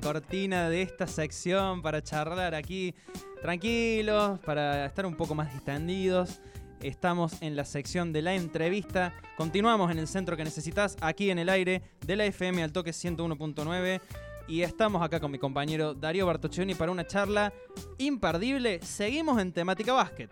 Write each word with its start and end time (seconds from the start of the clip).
Cortina 0.00 0.68
de 0.68 0.82
esta 0.82 1.06
sección 1.06 1.82
para 1.82 2.02
charlar 2.02 2.54
aquí 2.54 2.94
tranquilos, 3.42 4.38
para 4.40 4.86
estar 4.86 5.06
un 5.06 5.16
poco 5.16 5.34
más 5.34 5.52
distendidos. 5.52 6.40
Estamos 6.80 7.42
en 7.42 7.56
la 7.56 7.64
sección 7.64 8.12
de 8.12 8.22
la 8.22 8.34
entrevista. 8.34 9.12
Continuamos 9.36 9.90
en 9.90 9.98
el 9.98 10.06
centro 10.06 10.36
que 10.36 10.44
necesitas, 10.44 10.96
aquí 11.00 11.30
en 11.30 11.38
el 11.38 11.48
aire 11.48 11.82
de 12.06 12.16
la 12.16 12.24
FM 12.26 12.62
al 12.62 12.72
toque 12.72 12.90
101.9. 12.92 14.00
Y 14.46 14.62
estamos 14.62 15.02
acá 15.02 15.20
con 15.20 15.30
mi 15.30 15.38
compañero 15.38 15.92
Darío 15.92 16.26
Bartoccioni 16.26 16.74
para 16.74 16.90
una 16.92 17.06
charla 17.06 17.52
imperdible. 17.98 18.80
Seguimos 18.82 19.40
en 19.40 19.52
temática 19.52 19.92
básquet. 19.92 20.30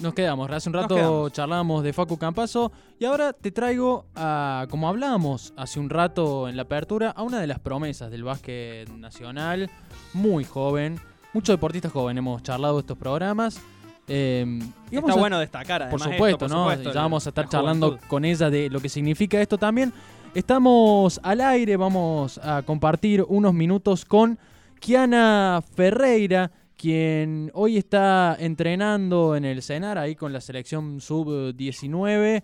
Nos 0.00 0.14
quedamos, 0.14 0.48
hace 0.52 0.68
un 0.68 0.74
rato 0.74 1.28
charlábamos 1.30 1.82
de 1.82 1.92
Facu 1.92 2.16
Campazo 2.18 2.70
y 3.00 3.04
ahora 3.04 3.32
te 3.32 3.50
traigo, 3.50 4.04
a, 4.14 4.66
como 4.70 4.88
hablábamos 4.88 5.52
hace 5.56 5.80
un 5.80 5.90
rato 5.90 6.48
en 6.48 6.54
la 6.56 6.62
apertura, 6.62 7.10
a 7.10 7.22
una 7.24 7.40
de 7.40 7.48
las 7.48 7.58
promesas 7.58 8.08
del 8.08 8.22
básquet 8.22 8.88
nacional, 8.90 9.68
muy 10.14 10.44
joven, 10.44 11.00
muchos 11.32 11.54
deportistas 11.54 11.90
jóvenes 11.90 12.20
hemos 12.20 12.42
charlado 12.44 12.78
estos 12.78 12.96
programas. 12.96 13.60
eh, 14.06 14.44
y 14.90 14.94
vamos 14.96 15.10
Está 15.10 15.12
a- 15.12 15.16
bueno 15.20 15.38
destacar, 15.40 15.82
además. 15.82 16.00
por 16.00 16.00
esto, 16.12 16.12
supuesto, 16.16 16.38
por 16.38 16.50
¿no? 16.50 16.62
supuesto, 16.70 16.92
ya 16.94 17.00
vamos 17.02 17.26
a 17.26 17.30
estar 17.30 17.44
la 17.46 17.50
charlando 17.50 17.86
juventud. 17.88 18.06
con 18.08 18.24
ella 18.24 18.50
de 18.50 18.70
lo 18.70 18.80
que 18.80 18.88
significa 18.88 19.40
esto 19.40 19.58
también. 19.58 19.92
Estamos 20.32 21.18
al 21.24 21.40
aire, 21.40 21.76
vamos 21.76 22.38
a 22.38 22.62
compartir 22.62 23.24
unos 23.28 23.52
minutos 23.52 24.04
con 24.04 24.38
Kiana 24.78 25.60
Ferreira, 25.74 26.52
quien 26.78 27.50
hoy 27.54 27.76
está 27.76 28.36
entrenando 28.38 29.36
en 29.36 29.44
el 29.44 29.62
CENAR, 29.62 29.98
ahí 29.98 30.14
con 30.14 30.32
la 30.32 30.40
selección 30.40 31.00
sub-19. 31.00 32.42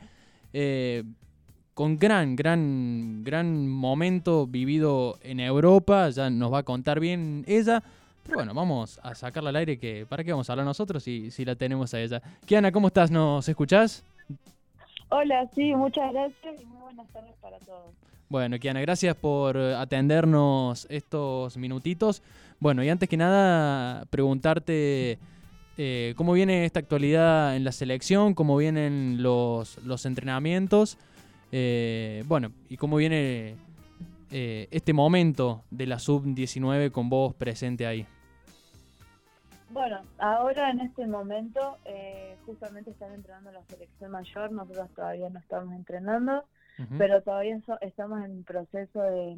eh, 0.53 1.05
con 1.73 1.97
gran, 1.97 2.37
gran, 2.37 3.25
gran 3.25 3.67
momento 3.69 4.47
vivido 4.47 5.19
en 5.23 5.41
Europa, 5.41 6.09
ya 6.11 6.31
nos 6.31 6.53
va 6.53 6.59
a 6.59 6.63
contar 6.63 7.01
bien 7.01 7.45
ella. 7.49 7.83
Pero 8.23 8.37
bueno, 8.37 8.55
vamos 8.55 9.01
a 9.03 9.15
sacarla 9.15 9.51
al 9.51 9.57
aire, 9.57 9.79
que 9.79 10.07
¿para 10.07 10.23
qué 10.23 10.31
vamos 10.31 10.49
a 10.49 10.53
hablar 10.53 10.67
nosotros 10.67 11.03
si, 11.03 11.31
si 11.31 11.45
la 11.45 11.57
tenemos 11.57 11.93
a 11.93 12.01
ella? 12.01 12.23
Kiana, 12.47 12.71
¿cómo 12.71 12.89
estás? 12.89 13.11
¿Nos 13.11 13.49
escuchás? 13.49 14.05
Hola, 15.09 15.49
sí, 15.55 15.75
muchas 15.75 16.13
gracias 16.13 16.63
y 16.63 16.65
muy 16.67 16.81
buenas 16.81 17.09
tardes 17.09 17.35
para 17.41 17.59
todos. 17.59 17.93
Bueno, 18.29 18.59
Kiana, 18.59 18.81
gracias 18.81 19.15
por 19.17 19.57
eh, 19.57 19.75
atendernos 19.75 20.87
estos 20.91 21.57
minutitos. 21.57 22.23
Bueno, 22.61 22.83
y 22.83 22.89
antes 22.89 23.09
que 23.09 23.17
nada, 23.17 24.05
preguntarte 24.07 25.19
eh, 25.77 26.15
cómo 26.17 26.33
viene 26.33 26.65
esta 26.65 26.81
actualidad 26.81 27.57
en 27.57 27.65
la 27.65 27.73
selección, 27.73 28.35
cómo 28.35 28.57
vienen 28.57 29.23
los, 29.23 29.83
los 29.85 30.07
entrenamientos, 30.07 30.99
eh, 31.53 32.25
bueno, 32.27 32.51
y 32.69 32.77
cómo 32.77 32.97
viene 32.97 33.57
eh, 34.33 34.67
este 34.73 34.93
momento 34.93 35.63
de 35.71 35.87
la 35.87 36.01
sub-19 36.01 36.91
con 36.91 37.09
vos 37.09 37.33
presente 37.35 37.87
ahí. 37.87 38.05
Bueno, 39.71 40.01
ahora 40.19 40.71
en 40.71 40.81
este 40.81 41.07
momento 41.07 41.79
eh, 41.85 42.37
justamente 42.45 42.91
están 42.91 43.13
entrenando 43.13 43.53
la 43.53 43.63
selección 43.65 44.11
mayor, 44.11 44.51
nosotros 44.51 44.91
todavía 44.97 45.31
no 45.31 45.39
estamos 45.39 45.73
entrenando, 45.75 46.45
Pero 46.99 47.23
todavía 47.23 47.61
so- 47.67 47.81
estamos 47.81 48.25
en 48.25 48.43
proceso 48.45 49.01
de, 49.03 49.37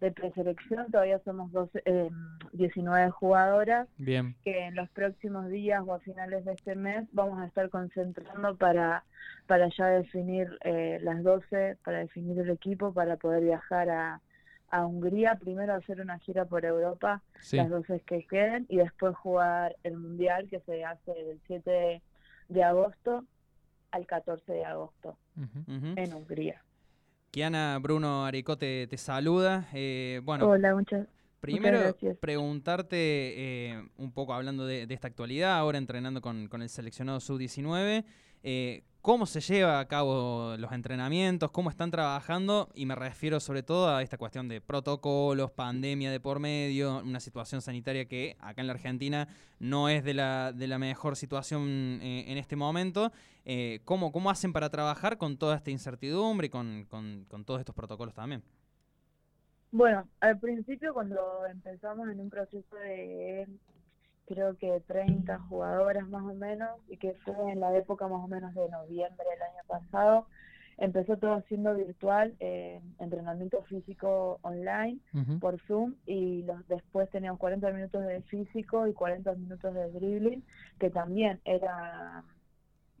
de 0.00 0.10
preselección, 0.10 0.90
todavía 0.90 1.18
somos 1.20 1.52
12, 1.52 1.82
eh, 1.84 2.10
19 2.52 3.10
jugadoras 3.10 3.88
Bien, 3.98 4.34
que 4.42 4.66
en 4.66 4.74
los 4.74 4.88
próximos 4.90 5.48
días 5.48 5.82
o 5.86 5.94
a 5.94 6.00
finales 6.00 6.44
de 6.44 6.52
este 6.54 6.74
mes 6.74 7.06
vamos 7.12 7.38
a 7.40 7.46
estar 7.46 7.68
concentrando 7.70 8.56
para, 8.56 9.04
para 9.46 9.68
ya 9.68 9.86
definir 9.86 10.58
eh, 10.64 10.98
las 11.02 11.22
12, 11.22 11.76
para 11.84 11.98
definir 11.98 12.38
el 12.38 12.50
equipo, 12.50 12.92
para 12.92 13.16
poder 13.16 13.44
viajar 13.44 13.90
a, 13.90 14.20
a 14.70 14.86
Hungría, 14.86 15.36
primero 15.36 15.74
hacer 15.74 16.00
una 16.00 16.18
gira 16.18 16.46
por 16.46 16.64
Europa, 16.64 17.22
sí. 17.40 17.58
las 17.58 17.68
12 17.68 18.00
que 18.00 18.26
queden, 18.26 18.66
y 18.68 18.78
después 18.78 19.14
jugar 19.16 19.76
el 19.84 19.96
Mundial 19.98 20.48
que 20.48 20.60
se 20.60 20.84
hace 20.84 21.12
del 21.12 21.38
7 21.46 21.70
de, 21.70 22.02
de 22.48 22.64
agosto 22.64 23.24
al 23.92 24.06
14 24.06 24.52
de 24.52 24.64
agosto 24.64 25.16
en 25.36 26.12
Hungría. 26.14 26.62
Kiana 27.30 27.78
Bruno 27.80 28.26
Aricote 28.26 28.86
te 28.88 28.96
saluda. 28.98 29.68
Eh, 29.72 30.20
bueno, 30.24 30.48
Hola, 30.48 30.74
muchas 30.74 31.06
Primero, 31.40 31.80
gracias. 31.80 32.16
preguntarte 32.18 32.96
eh, 32.96 33.82
un 33.96 34.12
poco 34.12 34.32
hablando 34.34 34.66
de, 34.66 34.86
de 34.86 34.94
esta 34.94 35.08
actualidad, 35.08 35.54
ahora 35.56 35.78
entrenando 35.78 36.20
con, 36.20 36.46
con 36.48 36.62
el 36.62 36.68
seleccionado 36.68 37.18
sub-19, 37.20 38.04
eh, 38.42 38.82
¿cómo 39.00 39.26
se 39.26 39.40
lleva 39.40 39.80
a 39.80 39.88
cabo 39.88 40.56
los 40.58 40.72
entrenamientos? 40.72 41.50
¿Cómo 41.50 41.70
están 41.70 41.90
trabajando? 41.90 42.68
Y 42.74 42.86
me 42.86 42.94
refiero 42.94 43.40
sobre 43.40 43.62
todo 43.62 43.94
a 43.94 44.02
esta 44.02 44.16
cuestión 44.18 44.48
de 44.48 44.60
protocolos, 44.60 45.50
pandemia 45.50 46.10
de 46.10 46.20
por 46.20 46.38
medio, 46.38 46.98
una 47.04 47.20
situación 47.20 47.60
sanitaria 47.62 48.06
que 48.06 48.36
acá 48.40 48.60
en 48.60 48.66
la 48.68 48.74
Argentina 48.74 49.28
no 49.58 49.88
es 49.88 50.04
de 50.04 50.14
la, 50.14 50.52
de 50.52 50.66
la 50.68 50.78
mejor 50.78 51.16
situación 51.16 51.98
eh, 52.02 52.24
en 52.28 52.38
este 52.38 52.56
momento. 52.56 53.12
Eh, 53.44 53.80
¿cómo, 53.84 54.12
¿Cómo 54.12 54.30
hacen 54.30 54.52
para 54.52 54.70
trabajar 54.70 55.18
con 55.18 55.36
toda 55.36 55.56
esta 55.56 55.70
incertidumbre 55.70 56.46
y 56.46 56.50
con, 56.50 56.84
con- 56.88 57.24
con 57.28 57.44
todos 57.44 57.60
estos 57.60 57.74
protocolos 57.74 58.14
también? 58.14 58.42
Bueno, 59.72 60.06
al 60.20 60.38
principio 60.38 60.92
cuando 60.92 61.18
empezamos 61.50 62.06
en 62.10 62.20
un 62.20 62.28
proceso 62.28 62.76
de 62.76 63.48
creo 64.26 64.56
que 64.56 64.80
30 64.86 65.38
jugadoras 65.48 66.08
más 66.08 66.22
o 66.22 66.34
menos 66.34 66.70
y 66.88 66.96
que 66.96 67.14
fue 67.24 67.52
en 67.52 67.60
la 67.60 67.76
época 67.76 68.08
más 68.08 68.24
o 68.24 68.28
menos 68.28 68.54
de 68.54 68.68
noviembre 68.68 69.26
del 69.30 69.42
año 69.42 69.62
pasado, 69.66 70.26
empezó 70.78 71.16
todo 71.16 71.42
siendo 71.48 71.74
virtual, 71.74 72.34
eh, 72.40 72.80
entrenamiento 72.98 73.62
físico 73.64 74.38
online 74.42 74.98
por 75.40 75.60
Zoom 75.66 75.94
y 76.06 76.42
los, 76.42 76.66
después 76.68 77.10
teníamos 77.10 77.38
40 77.40 77.70
minutos 77.72 78.04
de 78.04 78.22
físico 78.22 78.86
y 78.86 78.92
40 78.92 79.32
minutos 79.34 79.74
de 79.74 79.90
dribbling, 79.90 80.42
que 80.78 80.90
también 80.90 81.40
era 81.44 82.24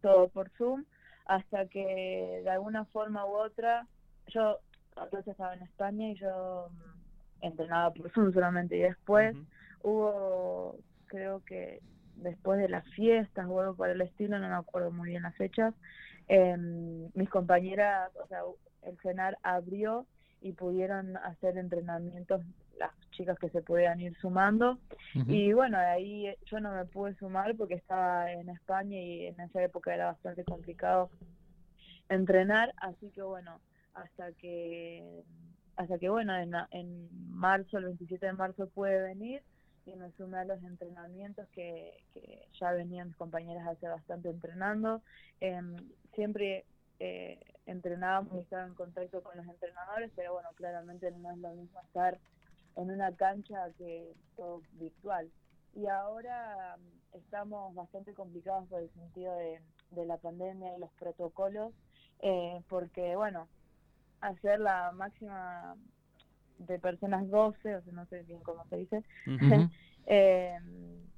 todo 0.00 0.28
por 0.28 0.50
Zoom, 0.50 0.84
hasta 1.26 1.66
que 1.66 2.40
de 2.44 2.50
alguna 2.50 2.84
forma 2.86 3.24
u 3.24 3.36
otra, 3.36 3.86
yo 4.28 4.58
entonces 4.96 5.28
estaba 5.28 5.54
en 5.54 5.62
España 5.62 6.10
y 6.10 6.14
yo 6.16 6.68
mm, 6.70 7.44
entrenaba 7.46 7.92
por 7.92 8.10
Zoom 8.12 8.32
solamente 8.32 8.76
y 8.76 8.80
después 8.80 9.36
hubo, 9.82 10.76
creo 11.12 11.44
que 11.44 11.80
después 12.16 12.58
de 12.58 12.68
las 12.68 12.88
fiestas 12.94 13.46
o 13.46 13.60
algo 13.60 13.74
por 13.74 13.90
el 13.90 14.00
estilo, 14.00 14.38
no 14.38 14.48
me 14.48 14.54
acuerdo 14.54 14.90
muy 14.90 15.10
bien 15.10 15.22
las 15.22 15.36
fechas, 15.36 15.74
em, 16.28 17.10
mis 17.14 17.28
compañeras, 17.28 18.10
o 18.16 18.26
sea, 18.28 18.40
el 18.82 18.96
CENAR 19.00 19.36
abrió 19.42 20.06
y 20.40 20.52
pudieron 20.52 21.16
hacer 21.18 21.58
entrenamientos 21.58 22.42
las 22.78 22.90
chicas 23.10 23.38
que 23.38 23.50
se 23.50 23.60
podían 23.60 24.00
ir 24.00 24.16
sumando. 24.16 24.78
Y 25.26 25.52
bueno, 25.52 25.78
de 25.78 25.84
ahí 25.84 26.34
yo 26.46 26.58
no 26.58 26.72
me 26.72 26.84
pude 26.86 27.14
sumar 27.16 27.54
porque 27.56 27.74
estaba 27.74 28.32
en 28.32 28.48
España 28.48 28.98
y 28.98 29.26
en 29.26 29.38
esa 29.40 29.62
época 29.62 29.94
era 29.94 30.06
bastante 30.06 30.42
complicado 30.44 31.10
entrenar, 32.08 32.72
así 32.78 33.10
que 33.10 33.22
bueno, 33.22 33.60
hasta 33.94 34.32
que 34.32 35.22
hasta 35.76 35.98
que 35.98 36.08
bueno, 36.08 36.36
en, 36.36 36.52
en 36.70 37.08
marzo, 37.30 37.78
el 37.78 37.84
27 37.84 38.26
de 38.26 38.32
marzo 38.32 38.68
pude 38.68 39.00
venir 39.02 39.42
y 39.86 39.94
me 39.94 40.10
sumé 40.12 40.38
a 40.38 40.44
los 40.44 40.62
entrenamientos 40.62 41.48
que, 41.50 42.04
que 42.14 42.46
ya 42.60 42.72
venían 42.72 43.08
mis 43.08 43.16
compañeras 43.16 43.66
hace 43.66 43.88
bastante 43.88 44.28
entrenando. 44.28 45.02
Em, 45.40 45.76
siempre 46.14 46.64
eh, 47.00 47.40
entrenábamos 47.66 48.34
y 48.34 48.38
estaba 48.40 48.64
en 48.64 48.74
contacto 48.74 49.22
con 49.22 49.36
los 49.36 49.46
entrenadores, 49.46 50.10
pero 50.14 50.34
bueno, 50.34 50.50
claramente 50.54 51.10
no 51.10 51.30
es 51.30 51.38
lo 51.38 51.52
mismo 51.54 51.80
estar 51.80 52.18
en 52.76 52.90
una 52.90 53.12
cancha 53.16 53.70
que 53.78 54.12
todo 54.36 54.62
virtual. 54.74 55.30
Y 55.74 55.86
ahora 55.86 56.76
mm, 56.76 57.16
estamos 57.16 57.74
bastante 57.74 58.14
complicados 58.14 58.68
por 58.68 58.82
el 58.82 58.90
sentido 58.92 59.34
de, 59.36 59.60
de 59.90 60.06
la 60.06 60.16
pandemia 60.16 60.76
y 60.76 60.80
los 60.80 60.92
protocolos, 60.92 61.72
eh, 62.20 62.62
porque 62.68 63.16
bueno, 63.16 63.48
hacer 64.20 64.60
la 64.60 64.92
máxima 64.92 65.76
de 66.66 66.78
personas 66.78 67.28
12, 67.30 67.76
o 67.76 67.82
sea, 67.82 67.92
no 67.92 68.06
sé 68.06 68.22
bien 68.22 68.40
cómo 68.40 68.64
se 68.70 68.76
dice, 68.76 69.02
eh, 70.06 70.58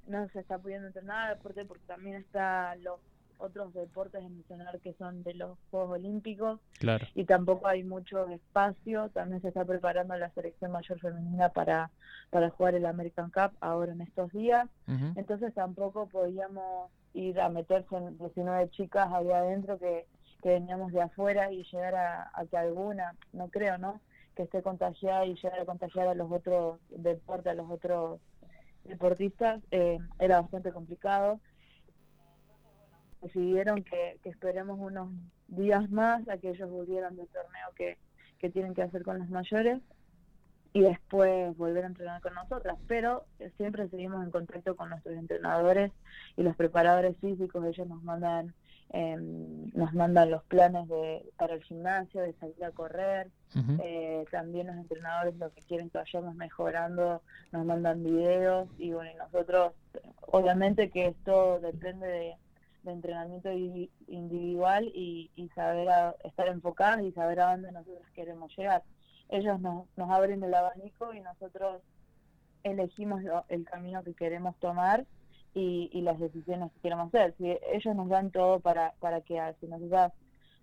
no 0.07 0.27
se 0.29 0.39
está 0.39 0.57
pudiendo 0.59 0.87
entrenar 0.87 1.35
deporte 1.35 1.65
porque 1.65 1.83
también 1.87 2.15
está 2.15 2.75
los 2.77 2.99
otros 3.37 3.73
deportes 3.73 4.21
en 4.23 4.33
mencionar 4.33 4.79
que 4.79 4.93
son 4.93 5.21
de 5.23 5.33
los 5.33 5.57
Juegos 5.69 5.99
Olímpicos 5.99 6.59
Claro. 6.79 7.05
y 7.15 7.25
tampoco 7.25 7.67
hay 7.67 7.83
mucho 7.83 8.25
espacio. 8.29 9.09
También 9.09 9.41
se 9.41 9.49
está 9.49 9.65
preparando 9.65 10.15
la 10.15 10.29
selección 10.29 10.71
mayor 10.71 10.99
femenina 10.99 11.49
para, 11.49 11.91
para 12.29 12.49
jugar 12.51 12.75
el 12.75 12.85
American 12.85 13.31
Cup 13.31 13.51
ahora 13.59 13.91
en 13.91 13.99
estos 14.01 14.31
días. 14.31 14.69
Entonces 15.17 15.53
tampoco 15.53 16.07
podíamos 16.07 16.89
ir 17.13 17.39
a 17.41 17.49
meterse 17.49 17.97
en 17.97 18.17
19 18.17 18.69
chicas 18.69 19.11
ahí 19.11 19.29
adentro 19.29 19.77
que, 19.79 20.05
que 20.41 20.49
veníamos 20.49 20.93
de 20.93 21.01
afuera 21.01 21.51
y 21.51 21.63
llegar 21.63 21.95
a, 21.95 22.31
a 22.33 22.45
que 22.45 22.55
alguna, 22.55 23.15
no 23.33 23.49
creo, 23.49 23.77
¿no? 23.77 23.99
Que 24.35 24.43
esté 24.43 24.61
contagiada 24.61 25.25
y 25.25 25.35
llegar 25.35 25.59
a 25.59 25.65
contagiar 25.65 26.07
a 26.07 26.15
los 26.15 26.31
otros 26.31 26.79
deportes, 26.89 27.51
a 27.51 27.55
los 27.55 27.69
otros 27.69 28.19
deportistas, 28.83 29.61
eh, 29.71 29.97
era 30.19 30.41
bastante 30.41 30.71
complicado. 30.71 31.39
Decidieron 33.21 33.83
que, 33.83 34.19
que 34.21 34.29
esperemos 34.29 34.77
unos 34.79 35.09
días 35.47 35.89
más 35.89 36.27
a 36.27 36.37
que 36.37 36.49
ellos 36.49 36.69
volvieran 36.69 37.15
del 37.15 37.27
torneo 37.27 37.69
que, 37.75 37.97
que 38.39 38.49
tienen 38.49 38.73
que 38.73 38.83
hacer 38.83 39.03
con 39.03 39.19
los 39.19 39.29
mayores 39.29 39.81
y 40.73 40.81
después 40.81 41.55
volver 41.55 41.85
a 41.85 41.87
entrenar 41.87 42.21
con 42.21 42.33
nosotras. 42.33 42.77
Pero 42.87 43.25
eh, 43.39 43.49
siempre 43.55 43.87
seguimos 43.87 44.23
en 44.23 44.31
contacto 44.31 44.75
con 44.75 44.89
nuestros 44.89 45.15
entrenadores 45.15 45.91
y 46.35 46.43
los 46.43 46.55
preparadores 46.55 47.17
físicos. 47.17 47.65
Ellos 47.65 47.87
nos 47.87 48.03
mandan 48.03 48.53
eh, 48.91 49.17
nos 49.17 49.93
mandan 49.93 50.31
los 50.31 50.43
planes 50.45 50.87
de 50.87 51.25
para 51.37 51.53
el 51.55 51.63
gimnasio, 51.63 52.21
de 52.21 52.33
salir 52.33 52.63
a 52.63 52.71
correr. 52.71 53.29
Eh, 53.83 54.25
también 54.31 54.67
los 54.67 54.75
entrenadores 54.75 55.35
lo 55.37 55.49
que 55.51 55.61
quieren 55.61 55.89
que 55.89 55.97
vayamos 55.97 56.35
mejorando 56.35 57.21
nos 57.51 57.65
mandan 57.65 58.03
videos 58.03 58.67
y 58.77 58.91
bueno, 58.91 59.11
y 59.11 59.15
nosotros 59.15 59.73
obviamente 60.27 60.89
que 60.89 61.07
esto 61.07 61.59
depende 61.61 62.05
de, 62.07 62.35
de 62.83 62.91
entrenamiento 62.91 63.49
di- 63.49 63.89
individual 64.07 64.91
y, 64.93 65.31
y 65.35 65.47
saber 65.49 65.87
a- 65.89 66.15
estar 66.23 66.47
enfocados 66.49 67.05
y 67.05 67.11
saber 67.13 67.39
a 67.39 67.51
dónde 67.51 67.71
nosotros 67.71 68.05
queremos 68.13 68.55
llegar. 68.57 68.83
Ellos 69.29 69.59
nos, 69.61 69.85
nos 69.95 70.09
abren 70.11 70.43
el 70.43 70.53
abanico 70.53 71.13
y 71.13 71.21
nosotros 71.21 71.81
elegimos 72.63 73.23
lo- 73.23 73.45
el 73.49 73.63
camino 73.65 74.03
que 74.03 74.13
queremos 74.13 74.55
tomar 74.57 75.05
y, 75.55 75.89
y 75.91 76.01
las 76.01 76.19
decisiones 76.19 76.71
que 76.73 76.79
queremos 76.81 77.07
hacer. 77.07 77.33
Si 77.39 77.45
ellos 77.73 77.95
nos 77.95 78.07
dan 78.09 78.29
todo 78.29 78.59
para, 78.59 78.93
para 78.99 79.21
que 79.21 79.39
si 79.59 79.65
nosotras 79.67 80.13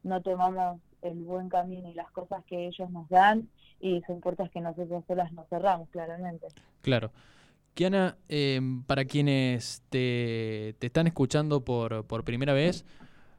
no 0.04 0.20
tomamos 0.22 0.80
el 1.02 1.14
buen 1.24 1.48
camino 1.48 1.88
y 1.90 1.94
las 1.94 2.10
cosas 2.12 2.44
que 2.44 2.66
ellos 2.68 2.88
nos 2.90 3.08
dan 3.08 3.48
y 3.80 4.00
son 4.06 4.20
puertas 4.20 4.48
que 4.50 4.60
nosotros 4.60 5.02
solas 5.08 5.32
nos 5.32 5.48
cerramos, 5.48 5.88
claramente. 5.90 6.46
Claro. 6.82 7.10
Kiana, 7.74 8.16
eh, 8.28 8.60
para 8.86 9.04
quienes 9.06 9.82
te, 9.88 10.76
te 10.78 10.86
están 10.88 11.06
escuchando 11.06 11.64
por, 11.64 12.04
por 12.06 12.22
primera 12.22 12.52
vez, 12.52 12.84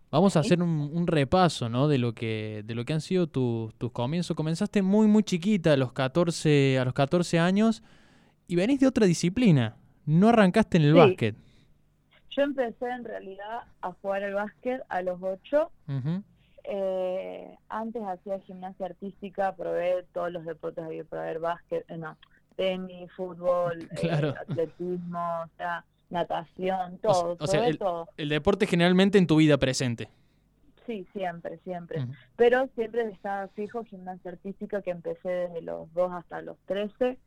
vamos 0.09 0.35
a 0.35 0.41
Sí. 0.41 0.47
hacer 0.47 0.63
un, 0.63 0.89
un 0.91 1.05
repaso 1.07 1.69
¿no? 1.69 1.87
de, 1.87 1.99
lo 1.99 2.13
que, 2.13 2.63
de 2.65 2.73
lo 2.75 2.83
que 2.83 2.93
han 2.93 3.01
sido 3.01 3.27
tus 3.27 3.73
tus 3.75 3.91
comienzos. 3.91 4.35
Comenzaste 4.35 4.81
muy, 4.81 5.05
muy 5.07 5.23
chiquita, 5.23 5.73
a 5.73 5.77
los 5.77 5.93
14, 5.93 6.79
a 6.79 6.85
los 6.85 6.93
14 6.95 7.37
años, 7.39 7.83
y 8.47 8.55
venís 8.55 8.79
de 8.79 8.87
otra 8.87 9.05
disciplina. 9.05 9.77
No 10.05 10.29
arrancaste 10.29 10.77
en 10.77 10.83
el 10.83 10.93
Sí. 10.93 10.97
básquet. 10.99 11.35
Yo 12.31 12.41
empecé 12.43 12.89
en 12.89 13.03
realidad 13.03 13.61
a 13.81 13.91
jugar 14.01 14.23
al 14.23 14.33
básquet 14.33 14.81
a 14.89 15.01
los 15.01 15.21
8. 15.21 15.71
Ujú. 15.87 16.23
Eh, 16.65 17.55
antes 17.69 18.01
hacía 18.03 18.39
gimnasia 18.39 18.85
artística, 18.87 19.53
probé 19.55 20.05
todos 20.13 20.31
los 20.31 20.45
deportes, 20.45 20.83
había 20.83 21.03
probé 21.03 21.37
básquet, 21.37 21.85
eh, 21.89 21.97
no, 21.97 22.17
tenis, 22.55 23.11
fútbol, 23.15 23.87
eh, 24.01 24.33
atletismo, 24.39 25.19
o 25.43 25.49
sea, 25.57 25.83
natación, 26.09 26.97
todo, 26.99 27.35
o 27.39 27.47
sea, 27.47 27.67
el- 27.67 27.77
todo. 27.77 28.07
El 28.17 28.29
deporte 28.29 28.65
generalmente 28.65 29.17
en 29.17 29.27
tu 29.27 29.35
vida 29.37 29.57
presente. 29.57 30.09
Sí, 30.85 31.05
siempre, 31.13 31.59
siempre. 31.63 32.05
Pero 32.35 32.67
siempre 32.75 33.09
estaba 33.09 33.47
fijo 33.49 33.83
gimnasia 33.85 34.31
artística 34.31 34.81
que 34.81 34.91
empecé 34.91 35.29
desde 35.29 35.61
los 35.61 35.91
2 35.93 36.11
hasta 36.11 36.41
los 36.41 36.57
13 36.65 37.17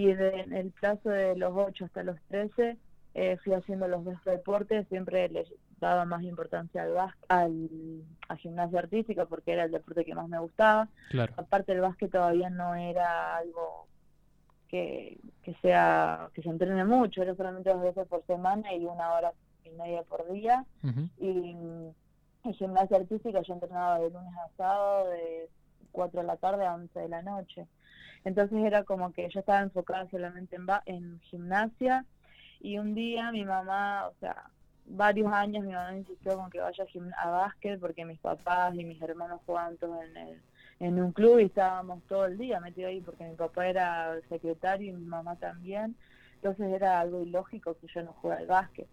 y 0.00 0.12
de- 0.14 0.40
en 0.40 0.52
el 0.52 0.70
plazo 0.72 1.08
de 1.08 1.36
los 1.36 1.52
8 1.56 1.84
hasta 1.86 2.02
los 2.02 2.20
13 2.28 2.76
eh, 3.14 3.38
fui 3.42 3.54
haciendo 3.54 3.88
los 3.88 4.04
dos 4.04 4.22
deportes, 4.24 4.86
siempre 4.88 5.28
les 5.30 5.48
daba 5.80 6.04
más 6.04 6.22
importancia 6.22 6.82
al, 6.82 6.96
al 7.28 8.02
a 8.28 8.36
gimnasia 8.36 8.78
artística 8.80 9.24
porque 9.24 9.52
era 9.52 9.64
el 9.64 9.70
deporte 9.70 10.04
que 10.04 10.14
más 10.14 10.28
me 10.28 10.38
gustaba. 10.38 10.88
Claro. 11.10 11.32
Aparte 11.38 11.72
el 11.72 11.80
básquet 11.80 12.10
todavía 12.10 12.50
no 12.50 12.74
era 12.74 13.36
algo 13.38 13.86
que, 14.68 15.18
que 15.42 15.54
sea 15.62 16.28
que 16.34 16.42
se 16.42 16.48
entrene 16.50 16.84
mucho, 16.84 17.22
era 17.22 17.34
solamente 17.34 17.70
dos 17.72 17.82
veces 17.82 18.06
por 18.06 18.22
semana 18.26 18.74
y 18.74 18.84
una 18.84 19.12
hora 19.14 19.32
y 19.64 19.70
media 19.70 20.02
por 20.02 20.30
día 20.30 20.64
y 21.18 21.50
en 21.52 21.94
gimnasia 22.54 22.98
artística 22.98 23.40
yo 23.42 23.54
entrenaba 23.54 23.98
de 23.98 24.10
lunes 24.10 24.32
a 24.44 24.48
sábado 24.56 25.08
de 25.10 25.48
4 25.92 26.20
de 26.20 26.26
la 26.26 26.36
tarde 26.36 26.66
a 26.66 26.74
11 26.74 27.00
de 27.00 27.08
la 27.08 27.22
noche. 27.22 27.66
Entonces 28.26 28.58
era 28.64 28.84
como 28.84 29.12
que 29.14 29.30
yo 29.30 29.40
estaba 29.40 29.62
enfocada 29.62 30.08
solamente 30.10 30.56
en, 30.56 30.66
ba- 30.66 30.84
en 30.86 31.20
gimnasia 31.22 32.06
y 32.60 32.78
un 32.78 32.94
día 32.94 33.32
mi 33.32 33.44
mamá, 33.46 34.08
o 34.08 34.14
sea, 34.20 34.50
varios 34.86 35.32
años 35.32 35.64
mi 35.64 35.72
mamá 35.74 35.96
insistió 35.96 36.36
con 36.36 36.50
que 36.50 36.60
vaya 36.60 36.84
a, 37.18 37.30
básquet 37.30 37.80
porque 37.80 38.04
mis 38.06 38.20
papás 38.20 38.74
y 38.76 38.84
mis 38.84 39.00
hermanos 39.02 39.42
jugaban 39.46 39.78
todos 39.78 40.02
en, 40.04 40.16
el, 40.18 40.42
en 40.80 41.02
un 41.02 41.12
club 41.12 41.40
y 41.40 41.44
estábamos 41.44 42.04
todo 42.08 42.26
el 42.26 42.38
día 42.38 42.60
metidos 42.60 42.90
ahí 42.90 43.02
porque 43.02 43.24
mi 43.24 43.36
papá 43.36 43.68
era 43.68 44.20
secretario 44.28 44.90
y 44.90 44.96
mi 44.96 45.06
mamá 45.06 45.36
también. 45.36 45.96
Entonces 46.36 46.68
era 46.72 47.00
algo 47.00 47.22
ilógico 47.22 47.76
que 47.78 47.88
yo 47.94 48.02
no 48.04 48.12
jugara 48.14 48.40
al 48.42 48.46
básquet 48.48 48.88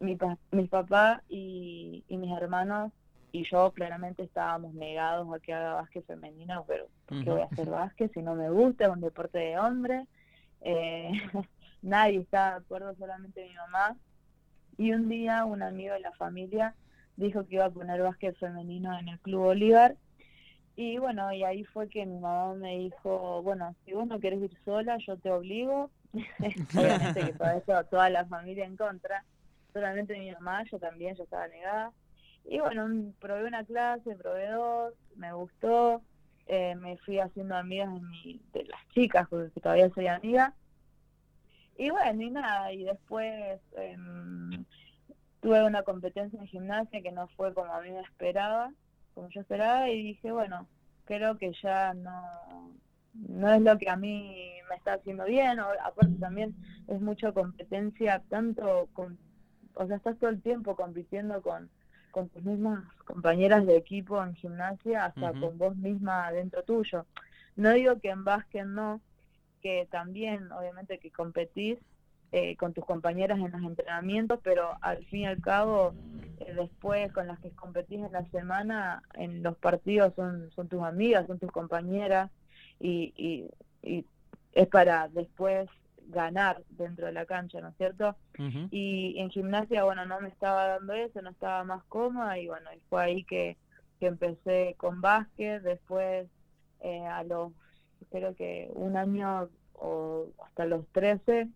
mi, 0.00 0.16
pa- 0.16 0.38
mis 0.52 0.68
papás 0.68 1.22
y, 1.28 2.04
y 2.08 2.16
mis 2.18 2.32
hermanos 2.36 2.92
y 3.34 3.42
yo 3.50 3.72
claramente 3.72 4.22
estábamos 4.22 4.74
negados 4.74 5.26
a 5.34 5.40
que 5.40 5.52
haga 5.52 5.74
básquet 5.74 6.06
femenino, 6.06 6.64
pero 6.68 6.86
¿por 7.04 7.24
qué 7.24 7.30
voy 7.30 7.40
a 7.40 7.46
hacer 7.46 7.68
básquet 7.68 8.12
si 8.14 8.22
no 8.22 8.36
me 8.36 8.48
gusta? 8.48 8.84
Es 8.84 8.90
un 8.90 9.00
deporte 9.00 9.38
de 9.38 9.58
hombre. 9.58 10.06
Eh, 10.60 11.10
nadie 11.82 12.20
estaba 12.20 12.50
de 12.50 12.56
acuerdo, 12.58 12.94
solamente 12.94 13.44
mi 13.44 13.52
mamá. 13.56 13.96
Y 14.78 14.92
un 14.92 15.08
día 15.08 15.44
un 15.46 15.64
amigo 15.64 15.94
de 15.94 16.00
la 16.00 16.12
familia 16.12 16.76
dijo 17.16 17.44
que 17.44 17.56
iba 17.56 17.64
a 17.64 17.70
poner 17.70 18.02
básquet 18.02 18.38
femenino 18.38 18.96
en 18.96 19.08
el 19.08 19.18
Club 19.18 19.40
Bolívar. 19.40 19.96
Y 20.76 20.98
bueno, 20.98 21.32
y 21.32 21.42
ahí 21.42 21.64
fue 21.64 21.88
que 21.88 22.06
mi 22.06 22.20
mamá 22.20 22.54
me 22.54 22.78
dijo, 22.78 23.42
bueno, 23.42 23.74
si 23.84 23.94
vos 23.94 24.06
no 24.06 24.20
querés 24.20 24.42
ir 24.42 24.56
sola, 24.64 24.96
yo 25.04 25.16
te 25.16 25.32
obligo. 25.32 25.90
Obviamente 26.78 27.20
que 27.20 27.32
todo 27.36 27.50
eso, 27.50 27.84
toda 27.86 28.10
la 28.10 28.26
familia 28.26 28.64
en 28.64 28.76
contra 28.76 29.24
solamente 29.74 30.16
mi 30.16 30.30
mamá, 30.30 30.62
yo 30.70 30.78
también, 30.78 31.16
yo 31.16 31.24
estaba 31.24 31.48
negada. 31.48 31.92
Y 32.44 32.60
bueno, 32.60 33.12
probé 33.20 33.46
una 33.46 33.64
clase, 33.64 34.16
probé 34.16 34.50
dos, 34.50 34.94
me 35.16 35.32
gustó, 35.32 36.02
eh, 36.46 36.74
me 36.74 36.96
fui 36.98 37.18
haciendo 37.18 37.56
amigas 37.56 37.92
de, 37.92 38.00
mi, 38.00 38.40
de 38.52 38.64
las 38.64 38.88
chicas, 38.88 39.26
porque 39.28 39.60
todavía 39.60 39.90
soy 39.90 40.08
amiga. 40.08 40.54
Y 41.76 41.90
bueno, 41.90 42.22
y 42.22 42.30
nada, 42.30 42.72
y 42.72 42.84
después 42.84 43.60
em, 43.76 44.64
tuve 45.40 45.64
una 45.64 45.82
competencia 45.82 46.38
en 46.38 46.46
gimnasia 46.46 47.02
que 47.02 47.12
no 47.12 47.28
fue 47.28 47.52
como 47.54 47.72
a 47.72 47.80
mí 47.80 47.90
me 47.90 48.00
esperaba, 48.00 48.72
como 49.14 49.28
yo 49.30 49.40
esperaba, 49.40 49.90
y 49.90 50.02
dije, 50.02 50.30
bueno, 50.30 50.68
creo 51.06 51.38
que 51.38 51.52
ya 51.62 51.94
no, 51.94 52.74
no 53.14 53.52
es 53.52 53.62
lo 53.62 53.78
que 53.78 53.88
a 53.88 53.96
mí 53.96 54.36
me 54.68 54.76
está 54.76 54.94
haciendo 54.94 55.24
bien, 55.24 55.58
o, 55.58 55.66
aparte 55.82 56.14
también 56.20 56.54
es 56.88 57.00
mucha 57.00 57.32
competencia, 57.32 58.22
tanto 58.28 58.88
con 58.92 59.18
o 59.74 59.86
sea, 59.86 59.96
estás 59.96 60.18
todo 60.18 60.30
el 60.30 60.40
tiempo 60.40 60.76
compitiendo 60.76 61.42
con, 61.42 61.68
con 62.14 62.28
tus 62.28 62.44
mismas 62.44 62.84
compañeras 63.04 63.66
de 63.66 63.76
equipo 63.76 64.22
en 64.22 64.36
gimnasia, 64.36 65.06
hasta 65.06 65.32
con 65.32 65.58
vos 65.58 65.74
misma 65.76 66.30
dentro 66.30 66.62
tuyo. 66.62 67.06
No 67.56 67.72
digo 67.72 67.98
que 67.98 68.10
en 68.10 68.22
básquet 68.22 68.64
no, 68.64 69.00
que 69.60 69.88
también, 69.90 70.52
obviamente, 70.52 71.00
que 71.00 71.10
competís 71.10 71.76
eh, 72.30 72.54
con 72.56 72.72
tus 72.72 72.84
compañeras 72.84 73.40
en 73.40 73.50
los 73.50 73.62
entrenamientos, 73.62 74.38
pero 74.44 74.78
al 74.80 75.04
fin 75.06 75.22
y 75.22 75.26
al 75.26 75.40
cabo, 75.40 75.92
eh, 76.38 76.54
después 76.54 77.10
con 77.12 77.26
las 77.26 77.40
que 77.40 77.50
competís 77.50 77.98
en 77.98 78.12
la 78.12 78.24
semana, 78.26 79.02
en 79.14 79.42
los 79.42 79.56
partidos 79.56 80.14
son, 80.14 80.52
son 80.52 80.68
tus 80.68 80.84
amigas, 80.84 81.26
son 81.26 81.40
tus 81.40 81.50
compañeras, 81.50 82.30
y, 82.78 83.12
y, 83.16 83.50
y 83.82 84.06
es 84.52 84.68
para 84.68 85.08
después 85.08 85.68
ganar 86.08 86.62
dentro 86.68 87.06
de 87.06 87.12
la 87.12 87.26
cancha, 87.26 87.60
¿no 87.60 87.68
es 87.68 87.76
cierto? 87.76 88.16
Y 88.70 89.18
en 89.18 89.30
gimnasia, 89.30 89.84
bueno, 89.84 90.04
no 90.06 90.20
me 90.20 90.28
estaba 90.28 90.66
dando 90.66 90.92
eso, 90.92 91.22
no 91.22 91.30
estaba 91.30 91.64
más 91.64 91.84
cómoda 91.84 92.38
y 92.38 92.48
bueno, 92.48 92.70
y 92.74 92.80
fue 92.88 93.02
ahí 93.02 93.24
que, 93.24 93.56
que 94.00 94.06
empecé 94.06 94.74
con 94.78 95.00
básquet, 95.00 95.62
después 95.62 96.28
eh, 96.80 97.06
a 97.06 97.22
los, 97.24 97.52
creo 98.10 98.34
que 98.34 98.70
un 98.74 98.96
año 98.96 99.48
o 99.74 100.28
hasta 100.44 100.66
los 100.66 100.86
13, 100.88 101.48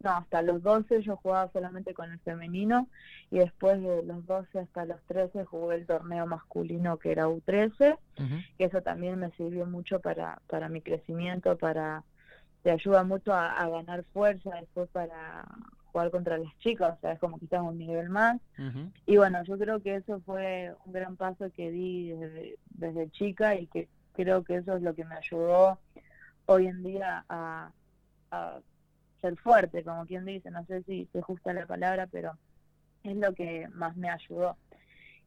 no, 0.00 0.10
hasta 0.12 0.40
los 0.40 0.62
12 0.62 1.02
yo 1.02 1.16
jugaba 1.16 1.50
solamente 1.52 1.92
con 1.92 2.10
el 2.10 2.18
femenino 2.20 2.88
y 3.30 3.38
después 3.38 3.82
de 3.82 4.02
los 4.02 4.24
12 4.26 4.60
hasta 4.60 4.86
los 4.86 5.02
13 5.04 5.44
jugué 5.44 5.76
el 5.76 5.86
torneo 5.86 6.26
masculino 6.26 6.98
que 6.98 7.12
era 7.12 7.28
U13, 7.28 7.98
Ujú. 8.18 8.34
que 8.56 8.64
eso 8.64 8.82
también 8.82 9.18
me 9.18 9.30
sirvió 9.32 9.66
mucho 9.66 10.00
para, 10.00 10.40
para 10.46 10.68
mi 10.68 10.80
crecimiento, 10.80 11.58
para 11.58 12.02
te 12.62 12.70
ayuda 12.70 13.04
mucho 13.04 13.32
a, 13.32 13.52
a 13.52 13.68
ganar 13.68 14.04
fuerza 14.12 14.50
después 14.60 14.88
para 14.90 15.46
jugar 15.92 16.10
contra 16.10 16.38
las 16.38 16.56
chicas, 16.58 16.96
o 16.96 17.00
sea, 17.00 17.12
es 17.12 17.18
como 17.18 17.38
que 17.38 17.46
estás 17.46 17.62
un 17.62 17.78
nivel 17.78 18.08
más. 18.10 18.40
Y 19.06 19.16
bueno, 19.16 19.42
yo 19.44 19.58
creo 19.58 19.80
que 19.80 19.96
eso 19.96 20.20
fue 20.20 20.74
un 20.84 20.92
gran 20.92 21.16
paso 21.16 21.50
que 21.50 21.70
di 21.70 22.10
desde, 22.10 22.58
desde 22.70 23.10
chica 23.10 23.56
y 23.56 23.66
que 23.66 23.88
creo 24.12 24.44
que 24.44 24.56
eso 24.56 24.76
es 24.76 24.82
lo 24.82 24.94
que 24.94 25.04
me 25.04 25.16
ayudó 25.16 25.78
hoy 26.46 26.66
en 26.66 26.82
día 26.82 27.24
a, 27.28 27.72
a 28.30 28.60
ser 29.20 29.36
fuerte, 29.36 29.82
como 29.84 30.06
quien 30.06 30.24
dice, 30.24 30.50
no 30.50 30.64
sé 30.66 30.82
si 30.84 31.06
te 31.06 31.20
gusta 31.20 31.52
la 31.52 31.66
palabra, 31.66 32.06
pero 32.06 32.36
es 33.02 33.16
lo 33.16 33.34
que 33.34 33.68
más 33.72 33.96
me 33.96 34.10
ayudó. 34.10 34.56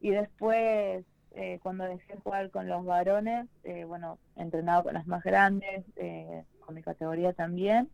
Y 0.00 0.10
después, 0.10 1.04
eh, 1.32 1.58
cuando 1.62 1.84
dejé 1.84 2.14
de 2.14 2.20
jugar 2.20 2.50
con 2.50 2.68
los 2.68 2.84
varones, 2.84 3.46
eh, 3.64 3.84
bueno, 3.84 4.18
entrenado 4.36 4.84
con 4.84 4.94
las 4.94 5.06
más 5.06 5.22
grandes, 5.22 5.84
eh, 5.96 6.44
con 6.64 6.74
mi 6.74 6.82
categoría 6.82 7.32
también, 7.32 7.88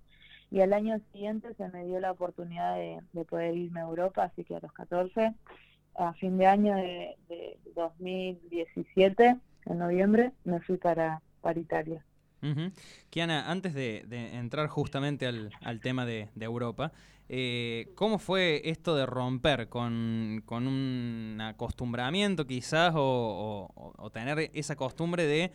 y 0.50 0.60
al 0.60 0.72
año 0.72 0.98
siguiente 1.12 1.54
se 1.54 1.68
me 1.68 1.84
dio 1.86 2.00
la 2.00 2.10
oportunidad 2.12 2.74
de, 2.76 3.00
de 3.12 3.24
poder 3.24 3.56
irme 3.56 3.80
a 3.80 3.84
Europa, 3.84 4.24
así 4.24 4.44
que 4.44 4.56
a 4.56 4.60
los 4.60 4.72
14, 4.72 5.32
a 5.96 6.12
fin 6.14 6.38
de 6.38 6.46
año 6.46 6.74
de, 6.74 7.16
de 7.28 7.58
2017, 7.74 9.36
en 9.66 9.78
noviembre, 9.78 10.32
me 10.44 10.60
fui 10.60 10.76
para, 10.76 11.22
para 11.40 11.58
Italia. 11.60 12.04
Kiana, 13.10 13.50
antes 13.50 13.74
de, 13.74 14.06
entrar 14.32 14.66
justamente 14.68 15.26
al, 15.26 15.50
al 15.62 15.80
tema 15.80 16.06
de, 16.06 16.28
de 16.34 16.44
Europa, 16.46 16.90
eh, 17.28 17.92
¿cómo 17.94 18.18
fue 18.18 18.62
esto 18.64 18.96
de 18.96 19.04
romper 19.06 19.68
con, 19.68 20.42
con 20.46 20.66
un 20.66 21.38
acostumbramiento 21.40 22.46
quizás 22.46 22.94
o- 22.96 23.70
o 23.96 24.10
tener 24.10 24.50
esa 24.54 24.74
costumbre 24.74 25.26
de 25.26 25.52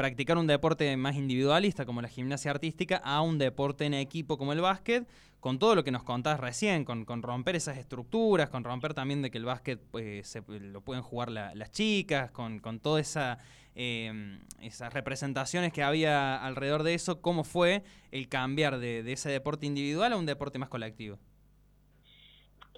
practicar 0.00 0.38
un 0.38 0.46
deporte 0.46 0.96
más 0.96 1.14
individualista 1.14 1.84
como 1.84 2.00
la 2.00 2.08
gimnasia 2.08 2.50
artística 2.50 2.96
a 3.04 3.20
un 3.20 3.36
deporte 3.36 3.84
en 3.84 3.92
equipo 3.92 4.38
como 4.38 4.54
el 4.54 4.62
básquet, 4.62 5.06
con 5.40 5.58
todo 5.58 5.74
lo 5.74 5.84
que 5.84 5.90
nos 5.90 6.04
contás 6.04 6.40
recién, 6.40 6.86
con, 6.86 7.04
romper 7.22 7.54
esas 7.54 7.76
estructuras, 7.76 8.48
con 8.48 8.64
romper 8.64 8.94
también 8.94 9.20
de 9.20 9.30
que 9.30 9.36
el 9.36 9.44
básquet 9.44 9.78
pues, 9.90 10.26
se- 10.26 10.40
lo 10.48 10.80
pueden 10.80 11.02
jugar 11.02 11.30
la- 11.30 11.54
las 11.54 11.70
chicas, 11.70 12.30
con, 12.30 12.60
con 12.60 12.80
toda 12.80 12.98
esa 12.98 13.36
eh, 13.74 14.38
esas 14.62 14.94
representaciones 14.94 15.70
que 15.70 15.82
había 15.82 16.42
alrededor 16.42 16.82
de 16.82 16.94
eso, 16.94 17.20
¿cómo 17.20 17.44
fue 17.44 17.82
el 18.10 18.26
cambiar 18.26 18.78
de, 18.78 19.00
ese 19.12 19.28
deporte 19.28 19.66
individual 19.66 20.14
a 20.14 20.16
un 20.16 20.24
deporte 20.24 20.58
más 20.58 20.70
colectivo? 20.70 21.18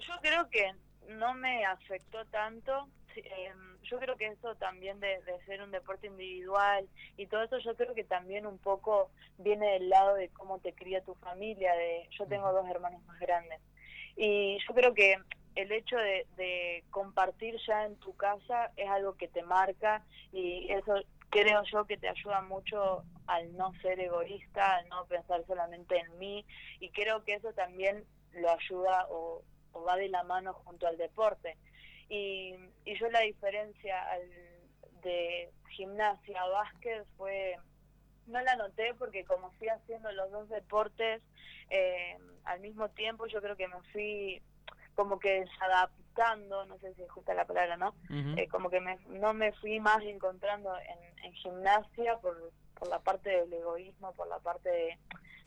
Yo 0.05 0.13
creo 0.21 0.49
que 0.49 0.73
no 1.17 1.33
me 1.35 1.63
afectó 1.63 2.25
tanto. 2.25 2.89
Em, 3.15 3.72
yo 3.83 3.99
creo 3.99 4.15
que 4.15 4.27
eso 4.27 4.55
también 4.55 4.99
de, 4.99 5.21
de 5.23 5.43
ser 5.45 5.61
un 5.61 5.71
deporte 5.71 6.07
individual 6.07 6.87
y 7.17 7.27
todo 7.27 7.43
eso, 7.43 7.57
yo 7.59 7.75
creo 7.75 7.93
que 7.93 8.03
también 8.03 8.45
un 8.45 8.57
poco 8.57 9.11
viene 9.37 9.73
del 9.73 9.89
lado 9.89 10.15
de 10.15 10.29
cómo 10.29 10.59
te 10.59 10.73
cría 10.73 11.03
tu 11.03 11.15
familia. 11.15 11.73
De, 11.75 12.07
yo 12.17 12.25
tengo 12.27 12.51
dos 12.51 12.67
hermanos 12.69 13.03
más 13.05 13.19
grandes 13.19 13.59
y 14.15 14.57
yo 14.67 14.73
creo 14.73 14.93
que 14.93 15.17
el 15.55 15.71
hecho 15.71 15.97
de, 15.97 16.25
de 16.35 16.83
compartir 16.89 17.55
ya 17.67 17.85
en 17.85 17.95
tu 17.97 18.15
casa 18.15 18.71
es 18.75 18.89
algo 18.89 19.15
que 19.15 19.27
te 19.27 19.43
marca 19.43 20.03
y 20.31 20.71
eso 20.71 20.95
creo 21.29 21.63
yo 21.71 21.85
que 21.85 21.97
te 21.97 22.09
ayuda 22.09 22.41
mucho 22.41 23.03
al 23.27 23.55
no 23.55 23.73
ser 23.81 23.99
egoísta, 23.99 24.77
al 24.77 24.89
no 24.89 25.05
pensar 25.05 25.43
solamente 25.45 25.97
en 25.97 26.17
mí 26.17 26.45
y 26.79 26.89
creo 26.89 27.23
que 27.23 27.35
eso 27.35 27.53
también 27.53 28.03
lo 28.33 28.49
ayuda 28.49 29.07
o, 29.09 29.43
o 29.71 29.83
va 29.83 29.95
de 29.95 30.09
la 30.09 30.23
mano 30.23 30.53
junto 30.53 30.87
al 30.87 30.97
deporte. 30.97 31.57
Y, 32.13 32.53
y 32.85 32.95
yo 32.99 33.09
la 33.09 33.21
diferencia 33.21 33.95
al, 34.11 34.21
de 35.01 35.49
gimnasia 35.69 36.41
a 36.43 36.47
básquet 36.47 37.05
fue, 37.17 37.57
no 38.27 38.39
la 38.41 38.55
noté 38.55 38.93
porque 38.93 39.25
como 39.25 39.49
fui 39.53 39.67
haciendo 39.69 40.11
los 40.11 40.29
dos 40.29 40.47
deportes 40.49 41.21
eh, 41.71 42.15
al 42.45 42.59
mismo 42.59 42.89
tiempo, 42.89 43.25
yo 43.25 43.41
creo 43.41 43.55
que 43.55 43.67
me 43.67 43.81
fui 43.91 44.41
como 44.95 45.17
que 45.19 45.43
adaptando, 45.59 46.65
no 46.67 46.77
sé 46.77 46.93
si 46.93 47.01
es 47.01 47.09
justa 47.11 47.33
la 47.33 47.45
palabra, 47.45 47.77
¿no? 47.77 47.95
Eh, 48.37 48.47
como 48.47 48.69
que 48.69 48.79
me, 48.79 48.97
no 49.07 49.33
me 49.33 49.51
fui 49.53 49.79
más 49.79 50.03
encontrando 50.03 50.71
en, 50.77 51.25
en 51.25 51.33
gimnasia 51.33 52.17
por, 52.19 52.51
por 52.77 52.87
la 52.89 52.99
parte 52.99 53.29
del 53.31 53.51
egoísmo, 53.53 54.13
por 54.13 54.27
la 54.27 54.37
parte 54.39 54.69
de, 54.69 54.97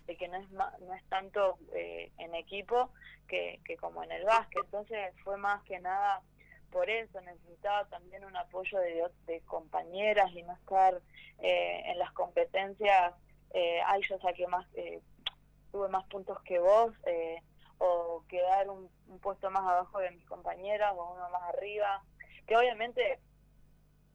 de 0.06 0.16
que 0.16 0.26
no 0.26 0.37
es 0.38 0.50
ma- 0.50 0.75
no 0.80 0.92
es 0.94 1.04
tanto 1.08 1.58
eh, 1.75 2.11
en 2.18 2.35
equipo 2.35 2.90
que, 3.28 3.61
que 3.64 3.76
como 3.76 4.02
en 4.02 4.11
el 4.11 4.25
básquet. 4.25 4.64
Entonces 4.64 5.14
fue 5.23 5.37
más 5.37 5.62
que 5.62 5.78
nada 5.78 6.23
por 6.70 6.90
eso, 6.90 7.20
necesitaba 7.20 7.85
también 7.88 8.25
un 8.25 8.37
apoyo 8.37 8.78
de, 8.80 9.40
compañeras 9.46 10.30
y 10.32 10.42
no 10.42 10.52
estar 10.54 11.00
eh, 11.38 11.82
en 11.87 11.99
las 11.99 12.12
competencias, 12.12 13.14
eh, 13.52 13.80
ay, 13.87 14.02
yo 14.08 14.18
saqué 14.18 14.46
más, 14.46 14.66
eh, 14.75 15.00
tuve 15.73 15.88
más 15.88 16.04
puntos 16.06 16.40
que 16.42 16.58
vos, 16.58 16.92
eh, 17.06 17.40
o 17.78 18.25
quedar 18.28 18.68
un, 18.70 18.90
puesto 19.20 19.50
más 19.50 19.62
abajo 19.62 19.99
de 19.99 20.11
mis 20.11 20.25
compañeras 20.26 20.92
o 20.96 21.14
uno 21.14 21.28
más 21.30 21.42
arriba, 21.54 22.02
que 22.46 22.56
obviamente 22.56 23.18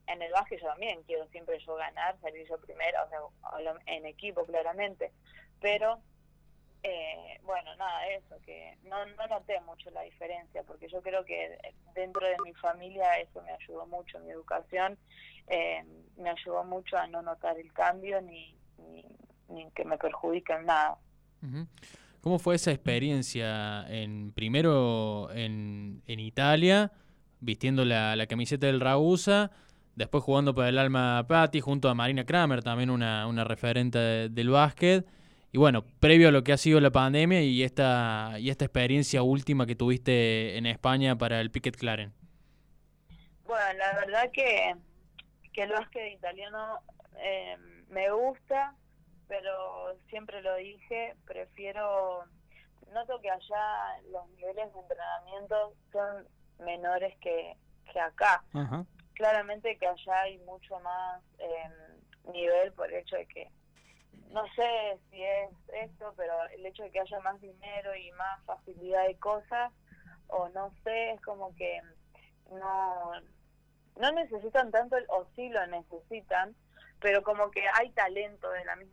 en 0.08 0.22
el 0.22 0.32
básquet 0.32 0.60
yo 0.60 0.68
también 0.68 1.04
quiero 1.04 1.28
siempre 1.30 1.60
yo 1.60 1.76
ganar, 1.76 2.20
salir 2.22 2.48
yo 2.48 2.60
primero, 2.60 3.00
o 3.06 3.10
sea, 3.10 3.76
en 3.86 4.06
equipo 4.06 4.46
claramente, 4.46 5.12
pero 5.60 6.02
eh, 6.84 7.40
bueno, 7.44 7.76
nada, 7.76 8.08
eso, 8.10 8.36
que 8.46 8.78
no, 8.84 9.06
no 9.18 9.28
noté 9.28 9.60
mucho 9.62 9.90
la 9.92 10.02
diferencia, 10.02 10.64
porque 10.64 10.88
yo 10.90 11.02
creo 11.02 11.24
que 11.26 11.58
dentro 11.94 12.26
de 12.26 12.36
mi 12.44 12.54
familia 12.56 13.20
eso 13.20 13.42
me 13.44 13.52
ayudó 13.52 13.86
mucho, 13.88 14.20
mi 14.20 14.32
educación 14.32 14.98
eh, 15.48 15.84
me 16.18 16.30
ayudó 16.30 16.64
mucho 16.64 16.98
a 16.98 17.08
no 17.08 17.22
notar 17.22 17.58
el 17.60 17.72
cambio 17.74 18.22
ni, 18.22 18.56
ni, 18.78 19.06
ni 19.50 19.70
que 19.72 19.86
me 19.86 19.98
perjudique 19.98 20.54
en 20.54 20.66
nada. 20.66 20.98
¿Cómo 22.22 22.38
fue 22.40 22.56
esa 22.56 22.72
experiencia 22.72 23.86
en 23.90 24.32
primero 24.32 25.30
en, 25.34 26.04
en 26.08 26.20
Italia, 26.20 26.92
vistiendo 27.40 27.84
la, 27.84 28.16
la 28.16 28.28
camiseta 28.28 28.68
del 28.68 28.80
Ragusa, 28.80 29.50
después 29.96 30.24
jugando 30.24 30.54
para 30.54 30.70
el 30.70 30.78
Alma 30.78 31.26
Patti 31.28 31.60
junto 31.62 31.90
a 31.90 31.96
Marina 31.96 32.24
Kramer, 32.26 32.64
también 32.64 32.90
una, 32.92 33.26
una 33.28 33.44
referente 33.44 33.98
de- 33.98 34.30
del 34.30 34.50
básquet, 34.50 35.06
y 35.52 35.58
bueno, 35.58 35.84
previo 36.00 36.30
a 36.30 36.32
lo 36.32 36.44
que 36.44 36.54
ha 36.54 36.58
sido 36.58 36.80
la 36.80 36.92
pandemia 36.92 37.42
y 37.42 37.64
esta, 37.64 38.36
y 38.40 38.50
esta 38.50 38.66
experiencia 38.66 39.22
última 39.22 39.66
que 39.66 39.76
tuviste 39.76 40.58
en 40.58 40.66
España 40.66 41.18
para 41.18 41.42
el 41.42 41.52
Piquet 41.52 41.76
Claren? 41.76 42.14
Bueno, 43.46 43.80
la 43.80 43.94
verdad 44.00 44.32
que, 44.32 44.76
que 45.52 45.64
el 45.64 45.72
básquet 45.72 46.14
italiano 46.14 46.80
eh, 47.18 47.58
me 47.90 48.10
gusta, 48.12 48.76
pero 49.28 49.98
siempre 50.10 50.42
lo 50.42 50.56
dije, 50.56 51.16
prefiero, 51.26 52.24
noto 52.94 53.20
que 53.20 53.30
allá 53.30 54.02
los 54.10 54.30
niveles 54.30 54.74
de 54.74 54.80
entrenamiento 54.80 55.74
son 55.92 56.28
menores 56.66 57.14
que, 57.20 57.58
que 57.92 58.00
acá. 58.00 58.44
Claramente 59.14 59.78
que 59.78 59.88
allá 59.88 60.22
hay 60.22 60.38
mucho 60.40 60.80
más 60.80 61.22
eh, 61.40 61.70
nivel 62.32 62.72
por 62.72 62.88
el 62.92 63.00
hecho 63.00 63.18
de 63.18 63.26
que, 63.26 63.50
no 64.32 64.46
sé 64.56 65.00
si 65.10 65.22
es 65.24 65.50
esto, 65.74 66.14
pero 66.16 66.34
el 66.54 66.66
hecho 66.66 66.84
de 66.84 66.92
que 66.92 67.00
haya 67.02 67.20
más 67.20 67.40
dinero 67.42 67.96
y 67.96 68.12
más 68.14 68.44
facilidad 68.46 69.06
de 69.08 69.18
cosas, 69.18 69.72
o 70.28 70.50
no 70.50 70.74
sé, 70.84 71.12
es 71.12 71.22
como 71.22 71.56
que 71.56 71.82
no, 72.50 73.12
no 73.98 74.12
necesitan 74.14 74.72
tanto, 74.72 74.98
el- 74.98 75.06
o 75.10 75.26
sí 75.36 75.50
lo 75.50 75.66
necesitan, 75.68 76.56
pero 77.00 77.24
como 77.24 77.52
que 77.52 77.64
hay 77.74 77.92
talento 77.92 78.50
de 78.52 78.66
la 78.66 78.76
de 78.76 78.88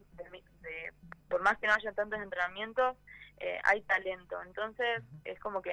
de- 0.60 0.92
por 1.28 1.42
más 1.42 1.58
que 1.58 1.66
no 1.66 1.74
haya 1.74 1.92
tantos 1.92 2.18
entrenamientos, 2.20 2.96
eh, 3.38 3.60
hay 3.64 3.82
talento. 3.82 4.40
Entonces 4.42 5.02
es 5.24 5.38
como 5.40 5.62
que 5.62 5.72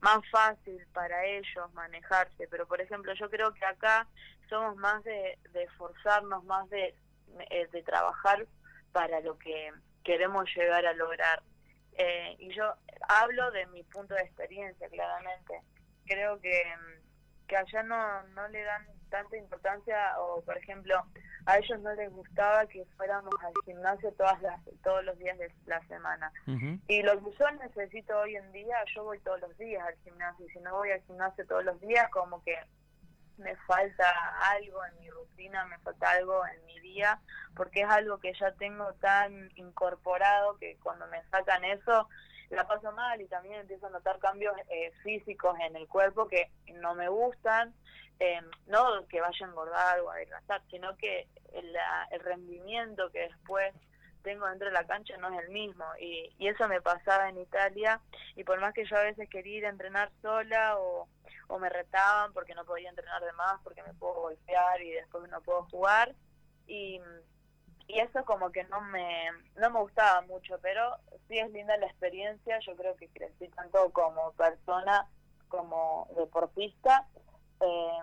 más 0.00 0.18
fácil 0.30 0.84
para 0.92 1.24
ellos 1.26 1.72
manejarse. 1.74 2.48
Pero 2.48 2.66
por 2.66 2.80
ejemplo, 2.80 3.12
yo 3.14 3.28
creo 3.30 3.52
que 3.54 3.64
acá 3.64 4.08
somos 4.48 4.76
más 4.76 5.02
de, 5.04 5.38
de 5.52 5.64
esforzarnos, 5.64 6.44
más 6.44 6.68
de, 6.70 6.94
eh, 7.50 7.68
de 7.72 7.82
trabajar 7.82 8.46
para 8.92 9.20
lo 9.20 9.38
que 9.38 9.72
queremos 10.04 10.48
llegar 10.54 10.86
a 10.86 10.92
lograr. 10.94 11.42
Eh, 11.96 12.36
y 12.38 12.54
yo 12.54 12.74
hablo 13.08 13.50
de 13.50 13.66
mi 13.66 13.82
punto 13.84 14.14
de 14.14 14.22
experiencia, 14.22 14.88
claramente. 14.88 15.60
Creo 16.06 16.40
que, 16.40 16.62
que 17.46 17.56
allá 17.56 17.82
no, 17.82 18.22
no 18.34 18.48
le 18.48 18.62
dan 18.62 18.86
tanta 19.10 19.36
importancia, 19.36 20.18
o 20.20 20.40
por 20.42 20.56
ejemplo, 20.56 21.04
a 21.46 21.58
ellos 21.58 21.80
no 21.80 21.92
les 21.94 22.10
gustaba 22.10 22.66
que 22.66 22.84
fuéramos 22.96 23.34
al 23.42 23.52
gimnasio 23.64 24.12
todas 24.12 24.40
las, 24.40 24.60
todos 24.82 25.04
los 25.04 25.18
días 25.18 25.36
de 25.38 25.52
la 25.66 25.80
semana. 25.86 26.32
Y 26.88 27.02
lo 27.02 27.22
que 27.22 27.30
yo 27.38 27.50
necesito 27.62 28.18
hoy 28.18 28.36
en 28.36 28.52
día, 28.52 28.76
yo 28.94 29.04
voy 29.04 29.18
todos 29.20 29.40
los 29.40 29.56
días 29.58 29.84
al 29.86 29.96
gimnasio, 30.04 30.46
y 30.46 30.50
si 30.50 30.60
no 30.60 30.76
voy 30.76 30.92
al 30.92 31.02
gimnasio 31.02 31.46
todos 31.46 31.64
los 31.64 31.80
días, 31.80 32.08
como 32.10 32.42
que 32.44 32.56
me 33.40 33.56
falta 33.56 34.04
algo 34.52 34.84
en 34.86 35.00
mi 35.00 35.10
rutina, 35.10 35.64
me 35.66 35.78
falta 35.78 36.10
algo 36.10 36.46
en 36.46 36.64
mi 36.66 36.78
día, 36.80 37.20
porque 37.54 37.82
es 37.82 37.88
algo 37.88 38.18
que 38.18 38.32
ya 38.34 38.52
tengo 38.52 38.92
tan 38.94 39.50
incorporado 39.56 40.56
que 40.58 40.76
cuando 40.82 41.06
me 41.08 41.22
sacan 41.30 41.64
eso, 41.64 42.08
la 42.50 42.66
paso 42.66 42.92
mal 42.92 43.20
y 43.20 43.26
también 43.26 43.60
empiezo 43.60 43.86
a 43.86 43.90
notar 43.90 44.18
cambios 44.18 44.54
eh, 44.68 44.92
físicos 45.02 45.56
en 45.60 45.76
el 45.76 45.86
cuerpo 45.86 46.28
que 46.28 46.50
no 46.74 46.94
me 46.94 47.08
gustan, 47.08 47.74
eh, 48.18 48.40
no 48.66 49.06
que 49.08 49.20
vaya 49.20 49.46
a 49.46 49.48
engordar 49.48 50.00
o 50.00 50.10
a 50.10 50.14
adelgazar, 50.14 50.62
sino 50.70 50.96
que 50.96 51.28
el, 51.54 51.76
el 52.10 52.20
rendimiento 52.20 53.10
que 53.10 53.20
después 53.20 53.72
tengo 54.22 54.46
dentro 54.46 54.68
de 54.68 54.72
la 54.72 54.86
cancha 54.86 55.16
no 55.16 55.28
es 55.28 55.44
el 55.44 55.50
mismo. 55.50 55.84
Y, 56.00 56.34
y 56.38 56.48
eso 56.48 56.68
me 56.68 56.80
pasaba 56.80 57.28
en 57.28 57.38
Italia. 57.38 58.00
Y 58.36 58.44
por 58.44 58.60
más 58.60 58.74
que 58.74 58.84
yo 58.84 58.96
a 58.96 59.02
veces 59.02 59.28
quería 59.28 59.58
ir 59.58 59.66
a 59.66 59.70
entrenar 59.70 60.10
sola 60.22 60.78
o, 60.78 61.08
o 61.48 61.58
me 61.58 61.68
retaban 61.68 62.32
porque 62.32 62.54
no 62.54 62.64
podía 62.64 62.90
entrenar 62.90 63.22
de 63.22 63.32
más, 63.32 63.60
porque 63.62 63.82
me 63.82 63.94
puedo 63.94 64.14
golpear 64.14 64.80
y 64.82 64.90
después 64.90 65.28
no 65.30 65.40
puedo 65.40 65.64
jugar. 65.64 66.14
Y, 66.66 67.00
y 67.88 67.98
eso 67.98 68.24
como 68.24 68.52
que 68.52 68.64
no 68.64 68.80
me, 68.82 69.30
no 69.56 69.70
me 69.70 69.80
gustaba 69.80 70.20
mucho, 70.22 70.58
pero 70.62 70.96
sí 71.28 71.38
es 71.38 71.50
linda 71.50 71.76
la 71.76 71.86
experiencia. 71.86 72.58
Yo 72.60 72.76
creo 72.76 72.96
que 72.96 73.08
crecí 73.08 73.48
tanto 73.48 73.90
como 73.92 74.32
persona 74.32 75.08
como 75.48 76.08
deportista. 76.16 77.06
Eh, 77.60 78.02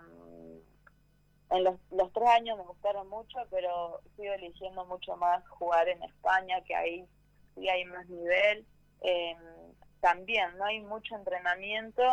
en 1.50 1.64
los, 1.64 1.76
los 1.92 2.12
tres 2.14 2.28
años 2.30 2.58
me 2.58 2.64
gustaron 2.64 3.08
mucho, 3.10 3.38
pero 3.50 4.02
sigo 4.16 4.34
eligiendo 4.34 4.86
mucho 4.86 5.16
más 5.18 5.48
jugar 5.50 5.88
en 5.88 6.04
España, 6.04 6.62
que 6.66 6.76
ahí 6.76 7.06
sí 7.56 7.70
hay 7.70 7.86
más 7.86 8.08
nivel. 8.10 8.66
Eh, 9.02 9.36
también 10.02 10.58
no 10.58 10.66
hay 10.66 10.80
mucho 10.82 11.16
entrenamiento, 11.16 12.04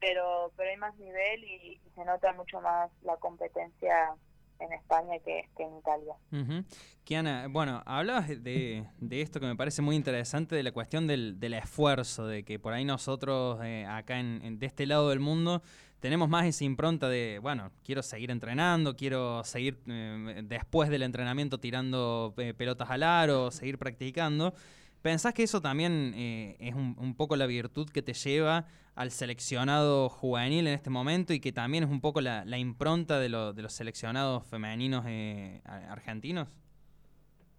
pero 0.00 0.52
pero 0.56 0.70
hay 0.70 0.76
más 0.76 0.96
nivel 0.96 1.44
y, 1.44 1.80
se 1.94 2.04
nota 2.04 2.32
mucho 2.32 2.60
más 2.60 2.90
la 3.02 3.16
competencia 3.16 4.14
en 4.60 4.72
España 4.72 5.18
que, 5.24 5.48
en 5.58 5.78
Italia. 5.78 6.14
Ujú. 6.32 6.64
Kiana, 7.04 7.46
bueno, 7.48 7.82
hablabas 7.86 8.28
de, 8.28 8.84
de 8.98 9.20
esto 9.20 9.40
que 9.40 9.46
me 9.46 9.56
parece 9.56 9.82
muy 9.82 9.96
interesante, 9.96 10.54
de 10.54 10.62
la 10.62 10.72
cuestión 10.72 11.06
del, 11.06 11.38
del 11.40 11.54
esfuerzo, 11.54 12.26
de 12.26 12.44
que 12.44 12.58
por 12.58 12.72
ahí 12.72 12.84
nosotros 12.84 13.58
eh, 13.64 13.84
acá 13.86 14.18
en- 14.18 14.58
de 14.58 14.66
este 14.66 14.86
lado 14.86 15.08
del 15.10 15.20
mundo 15.20 15.62
tenemos 16.00 16.28
más 16.28 16.46
esa 16.46 16.64
impronta 16.64 17.08
de, 17.08 17.38
bueno, 17.42 17.70
quiero 17.84 18.02
seguir 18.02 18.30
entrenando, 18.30 18.96
quiero 18.96 19.42
seguir 19.44 19.78
eh, 19.86 20.42
después 20.44 20.90
del 20.90 21.02
entrenamiento 21.02 21.58
tirando 21.58 22.34
eh, 22.38 22.54
pelotas 22.54 22.90
al 22.90 23.02
aro, 23.02 23.50
seguir 23.50 23.78
practicando. 23.78 24.54
¿Pensás 25.02 25.32
que 25.34 25.42
eso 25.44 25.60
también 25.60 26.12
eh, 26.16 26.56
es 26.60 26.74
un, 26.74 26.96
un 26.98 27.14
poco 27.14 27.36
la 27.36 27.46
virtud 27.46 27.88
que 27.90 28.02
te 28.02 28.14
lleva 28.14 28.66
al 28.94 29.10
seleccionado 29.12 30.08
juvenil 30.08 30.66
en 30.66 30.74
este 30.74 30.90
momento 30.90 31.32
y 31.32 31.38
que 31.40 31.52
también 31.52 31.84
es 31.84 31.90
un 31.90 32.00
poco 32.00 32.20
la, 32.20 32.44
la 32.44 32.58
impronta 32.58 33.18
de, 33.20 33.28
lo- 33.28 33.52
de 33.52 33.62
los 33.62 33.72
seleccionados 33.72 34.44
femeninos 34.46 35.04
argentinos? 35.64 36.48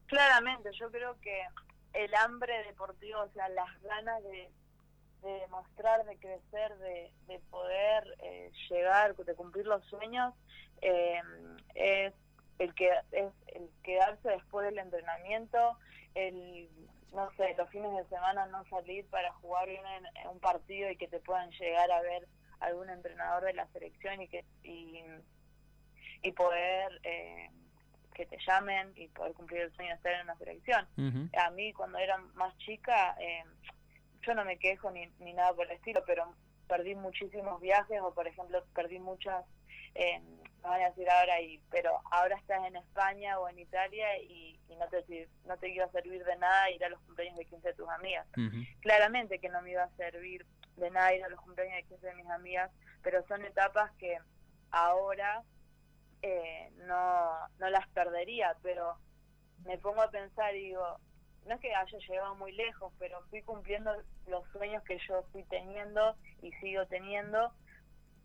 Claramente, 0.08 0.70
yo 0.78 0.90
creo 0.92 1.16
que 1.22 1.40
el 1.94 2.14
hambre 2.16 2.54
deportivo, 2.68 3.22
o 3.22 3.30
sea, 3.34 3.48
las 3.50 3.68
ganas 3.84 4.22
de, 4.24 4.50
de 5.22 5.32
demostrar, 5.42 6.06
de 6.06 6.18
crecer, 6.18 6.78
de, 6.78 7.12
de 7.28 7.40
poder 7.50 8.04
eh, 8.24 8.52
llegar, 8.70 9.16
de 9.16 9.36
cumplir 9.36 9.66
los 9.66 9.84
sueños, 9.86 10.34
eh, 10.82 11.22
es 11.76 12.14
el 12.60 12.74
que 12.76 12.90
es 13.12 13.32
el 13.48 13.70
quedarse 13.84 14.30
después 14.30 14.66
del 14.66 14.80
entrenamiento, 14.80 15.78
el 16.16 16.70
no 17.14 17.32
sé, 17.38 17.56
los 17.58 17.70
fines 17.70 17.92
de 17.96 18.06
semana 18.06 18.46
no 18.48 18.64
salir 18.66 19.06
para 19.08 19.32
jugar 19.34 19.68
bien 19.68 19.86
en, 19.86 20.06
en 20.22 20.28
un 20.28 20.40
partido 20.40 20.92
y 20.92 20.96
que 20.96 21.08
te 21.08 21.20
puedan 21.20 21.50
llegar 21.52 21.92
a 21.92 22.02
ver 22.02 22.28
algún 22.60 22.90
entrenador 22.90 23.46
de 23.46 23.54
la 23.54 23.68
selección 23.68 24.22
y 24.22 24.28
que 24.28 24.46
y, 24.64 25.04
y 26.22 26.32
poder 26.34 27.00
eh, 27.04 27.50
que 28.14 28.26
te 28.26 28.38
llamen 28.46 28.92
y 28.96 29.08
poder 29.08 29.34
cumplir 29.34 29.62
el 29.62 29.72
sueño 29.74 29.92
de 29.92 29.96
estar 29.96 30.14
en 30.14 30.22
una 30.22 30.36
selección. 30.38 30.88
A 31.38 31.50
mí 31.52 31.74
cuando 31.74 31.98
era 31.98 32.18
más 32.36 32.56
chica, 32.58 33.16
eh, 33.20 33.44
yo 34.22 34.34
no 34.34 34.46
me 34.46 34.58
quejo 34.58 34.92
ni, 34.92 35.08
ni 35.20 35.34
nada 35.34 35.54
por 35.54 35.66
el 35.66 35.74
estilo, 35.74 36.04
pero 36.06 36.34
perdí 36.68 36.96
muchísimos 36.96 37.60
viajes 37.60 38.00
o 38.02 38.14
por 38.14 38.28
ejemplo 38.28 38.64
perdí 38.76 39.00
muchas, 39.00 39.44
eh, 39.96 40.20
me 40.20 40.70
van 40.70 40.82
a 40.82 40.90
decir 40.90 41.10
ahora, 41.10 41.42
y, 41.42 41.60
pero 41.72 42.00
ahora 42.12 42.36
estás 42.36 42.66
en 42.68 42.76
España 42.76 43.40
o 43.40 43.50
en 43.50 43.60
Italia 43.60 44.18
y, 44.22 44.60
y 44.70 44.76
no, 44.76 44.88
te, 44.88 45.28
no 45.46 45.58
te 45.58 45.70
iba 45.70 45.86
a 45.86 45.92
servir 45.92 46.24
de 46.24 46.36
nada 46.38 46.70
ir 46.70 46.84
a 46.84 46.90
los 46.90 47.00
cumpleaños 47.02 47.38
de 47.38 47.46
15 47.46 47.68
de 47.70 47.74
tus 47.74 47.90
amigas. 47.90 48.28
Claramente 48.82 49.40
que 49.40 49.50
no 49.50 49.62
me 49.62 49.72
iba 49.72 49.84
a 49.84 49.96
servir 49.96 50.46
de 50.78 50.92
nada 50.92 51.14
ir 51.14 51.24
a 51.24 51.30
los 51.30 51.42
cumpleaños 51.42 51.78
de 51.78 51.84
15 51.84 52.08
de 52.08 52.16
mis 52.16 52.30
amigas, 52.30 52.72
pero 53.02 53.26
son 53.28 53.44
etapas 53.46 53.92
que 53.98 54.18
ahora 54.72 55.44
eh, 56.22 56.72
no, 56.86 57.48
no 57.58 57.70
las 57.70 57.88
perdería, 57.90 58.56
pero 58.62 58.98
me 59.66 59.78
pongo 59.78 60.02
a 60.02 60.12
pensar 60.12 60.56
y 60.56 60.66
digo, 60.68 61.00
no 61.46 61.56
es 61.56 61.62
que 61.62 61.74
haya 61.74 61.98
llegado 61.98 62.36
muy 62.36 62.52
lejos, 62.52 62.94
pero 63.00 63.22
fui 63.30 63.42
cumpliendo 63.42 63.92
los 64.28 64.48
sueños 64.52 64.84
que 64.84 64.98
yo 65.08 65.24
fui 65.32 65.44
teniendo 65.44 66.16
y 66.42 66.52
sigo 66.54 66.86
teniendo, 66.88 67.54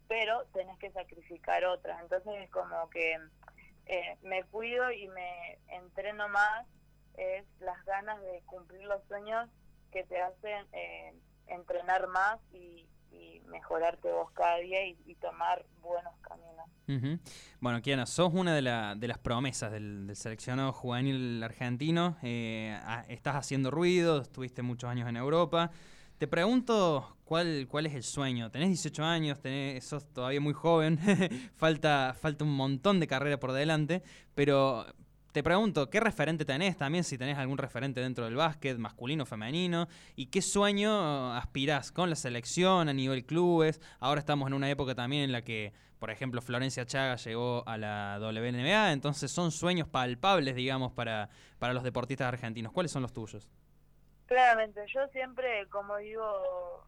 pero 0.08 0.44
tenés 0.52 0.78
que 0.78 0.90
sacrificar 0.92 1.64
otras. 1.64 2.00
Entonces 2.02 2.34
es 2.42 2.50
como 2.50 2.88
que 2.90 3.18
eh, 3.86 4.16
me 4.22 4.44
cuido 4.44 4.90
y 4.92 5.08
me 5.08 5.58
entreno 5.68 6.28
más, 6.28 6.66
es 7.16 7.44
las 7.60 7.82
ganas 7.84 8.20
de 8.22 8.42
cumplir 8.46 8.82
los 8.82 9.02
sueños 9.04 9.48
que 9.92 10.04
te 10.04 10.20
hacen 10.20 10.66
eh, 10.72 11.14
entrenar 11.46 12.08
más 12.08 12.40
y, 12.52 12.86
y 13.14 13.40
mejorarte 13.48 14.10
vos 14.10 14.30
cada 14.32 14.58
día 14.58 14.86
y, 14.86 15.14
tomar 15.20 15.64
buenos 15.80 16.12
caminos. 16.20 17.20
Bueno, 17.60 17.80
Kiana, 17.80 18.04
sos 18.04 18.34
una 18.34 18.54
de, 18.54 18.60
la- 18.62 18.94
de 18.94 19.08
las 19.08 19.16
promesas 19.18 19.72
del, 19.72 20.10
seleccionado 20.14 20.72
juvenil 20.72 21.42
argentino. 21.42 22.16
eh, 22.22 22.78
estás 23.08 23.36
haciendo 23.36 23.70
ruido, 23.70 24.20
estuviste 24.20 24.60
muchos 24.62 24.90
años 24.90 25.08
en 25.08 25.16
Europa. 25.16 25.70
Te 26.18 26.28
pregunto 26.28 27.16
cuál, 27.24 27.66
cuál 27.68 27.86
es 27.86 27.94
el 27.94 28.02
sueño. 28.02 28.50
Tenés 28.50 28.68
18 28.68 29.02
años, 29.02 29.40
tenés, 29.40 29.84
sos 29.84 30.06
todavía 30.12 30.40
muy 30.40 30.52
joven, 30.52 30.98
falta, 31.56 32.14
falta 32.20 32.44
un 32.44 32.54
montón 32.54 33.00
de 33.00 33.06
carrera 33.06 33.38
por 33.40 33.52
delante, 33.52 34.02
pero 34.34 34.86
te 35.34 35.42
pregunto, 35.42 35.90
¿qué 35.90 35.98
referente 35.98 36.44
tenés 36.44 36.76
también? 36.76 37.02
Si 37.02 37.18
tenés 37.18 37.36
algún 37.38 37.58
referente 37.58 38.00
dentro 38.00 38.24
del 38.24 38.36
básquet, 38.36 38.78
masculino, 38.78 39.26
femenino, 39.26 39.88
y 40.14 40.26
qué 40.26 40.40
sueño 40.40 41.34
aspirás 41.34 41.90
con 41.90 42.08
la 42.08 42.14
selección 42.14 42.88
a 42.88 42.92
nivel 42.92 43.26
clubes. 43.26 43.80
Ahora 43.98 44.20
estamos 44.20 44.46
en 44.46 44.54
una 44.54 44.70
época 44.70 44.94
también 44.94 45.24
en 45.24 45.32
la 45.32 45.42
que, 45.42 45.72
por 45.98 46.12
ejemplo, 46.12 46.40
Florencia 46.40 46.86
Chaga 46.86 47.16
llegó 47.16 47.64
a 47.66 47.76
la 47.76 48.16
WNBA, 48.20 48.92
entonces 48.92 49.32
son 49.32 49.50
sueños 49.50 49.88
palpables, 49.88 50.54
digamos, 50.54 50.92
para, 50.92 51.28
para 51.58 51.72
los 51.72 51.82
deportistas 51.82 52.28
argentinos. 52.28 52.72
¿Cuáles 52.72 52.92
son 52.92 53.02
los 53.02 53.12
tuyos? 53.12 53.50
Claramente, 54.26 54.82
yo 54.94 55.08
siempre, 55.08 55.66
como 55.66 55.96
digo, 55.96 56.86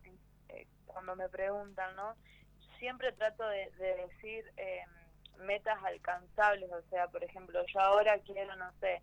eh, 0.51 0.69
cuando 0.87 1.17
me 1.17 1.29
preguntan, 1.29 1.97
¿no? 1.97 2.15
Siempre 2.79 3.11
trato 3.11 3.43
de, 3.49 3.73
de 3.73 4.07
decir 4.07 4.45
eh, 4.57 4.83
metas 5.39 5.79
alcanzables, 5.85 6.71
o 6.73 6.83
sea, 6.91 7.09
por 7.09 7.23
ejemplo, 7.25 7.65
yo 7.67 7.81
ahora 7.81 8.19
quiero, 8.21 8.55
no 8.57 8.71
sé, 8.81 9.03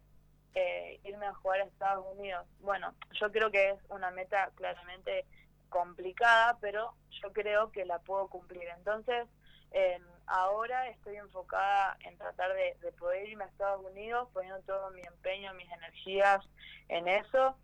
eh, 0.56 1.00
irme 1.04 1.26
a 1.26 1.34
jugar 1.34 1.62
a 1.62 1.66
Estados 1.66 2.06
Unidos. 2.16 2.46
Bueno, 2.60 2.94
yo 3.20 3.32
creo 3.32 3.52
que 3.52 3.72
es 3.72 3.80
una 3.90 4.12
meta 4.12 4.52
claramente 4.56 5.26
complicada, 5.70 6.58
pero 6.62 6.94
yo 7.22 7.34
creo 7.34 7.72
que 7.72 7.86
la 7.86 8.00
puedo 8.00 8.28
cumplir. 8.28 8.68
Entonces, 8.78 9.28
eh, 9.72 10.00
ahora 10.28 10.88
estoy 10.90 11.16
enfocada 11.16 11.98
en 12.02 12.18
tratar 12.18 12.54
de, 12.54 12.78
de 12.82 12.92
poder 12.92 13.28
irme 13.28 13.46
a 13.46 13.48
Estados 13.48 13.84
Unidos, 13.86 14.30
poniendo 14.34 14.62
todo 14.62 14.92
mi 14.92 15.02
empeño, 15.02 15.54
mis 15.56 15.72
energías 15.72 16.46
en 16.90 17.08
eso. 17.08 17.56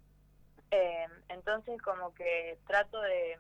Eh, 0.71 1.07
entonces 1.29 1.81
como 1.81 2.13
que 2.13 2.59
trato 2.67 3.01
de, 3.01 3.39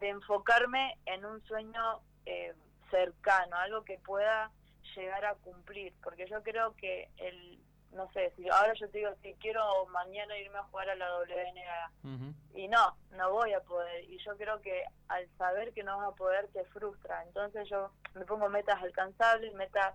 de 0.00 0.08
enfocarme 0.10 0.96
en 1.06 1.24
un 1.24 1.42
sueño 1.44 2.00
eh, 2.24 2.54
cercano, 2.90 3.56
algo 3.56 3.84
que 3.84 3.98
pueda 3.98 4.50
llegar 4.96 5.24
a 5.24 5.34
cumplir, 5.34 5.94
porque 6.02 6.26
yo 6.28 6.42
creo 6.42 6.74
que 6.76 7.10
el, 7.18 7.60
no 7.92 8.10
sé, 8.12 8.32
si 8.36 8.48
ahora 8.48 8.72
yo 8.74 8.88
te 8.88 8.98
digo, 8.98 9.10
si 9.22 9.34
quiero 9.34 9.86
mañana 9.86 10.36
irme 10.38 10.58
a 10.58 10.64
jugar 10.64 10.90
a 10.90 10.94
la 10.94 11.06
WNBA, 11.18 11.92
Ujú. 12.04 12.34
y 12.54 12.68
no, 12.68 12.96
no 13.12 13.32
voy 13.32 13.52
a 13.52 13.60
poder, 13.60 14.04
y 14.04 14.18
yo 14.24 14.36
creo 14.36 14.60
que 14.60 14.84
al 15.08 15.28
saber 15.36 15.72
que 15.72 15.82
no 15.82 15.98
vas 15.98 16.08
a 16.08 16.16
poder 16.16 16.48
te 16.48 16.64
frustra, 16.66 17.22
entonces 17.24 17.68
yo 17.68 17.90
me 18.14 18.24
pongo 18.24 18.48
metas 18.48 18.82
alcanzables, 18.82 19.54
metas 19.54 19.94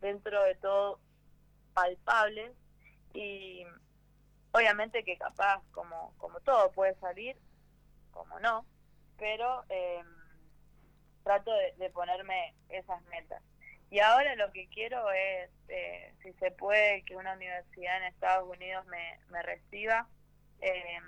dentro 0.00 0.42
de 0.44 0.54
todo 0.56 0.98
palpables, 1.74 2.52
y 3.12 3.64
obviamente 4.52 5.04
que 5.04 5.16
capaz 5.16 5.62
como 5.72 6.14
como 6.18 6.40
todo 6.40 6.70
puede 6.72 6.94
salir 6.96 7.36
como 8.12 8.38
no 8.40 8.64
pero 9.20 9.64
eh, 9.68 10.02
trato 11.30 11.52
de, 11.54 11.72
de 11.78 11.90
ponerme 11.90 12.54
esas 12.70 13.00
metas. 13.04 13.40
Y 13.88 14.00
ahora 14.00 14.34
lo 14.34 14.50
que 14.52 14.66
quiero 14.68 15.10
es 15.12 15.48
eh, 15.68 16.12
si 16.22 16.32
se 16.34 16.50
puede 16.50 17.02
que 17.04 17.14
una 17.16 17.34
universidad 17.34 17.98
en 17.98 18.04
Estados 18.04 18.48
Unidos 18.48 18.84
me, 18.86 19.18
me 19.30 19.40
reciba 19.42 20.08
eh, 20.60 20.98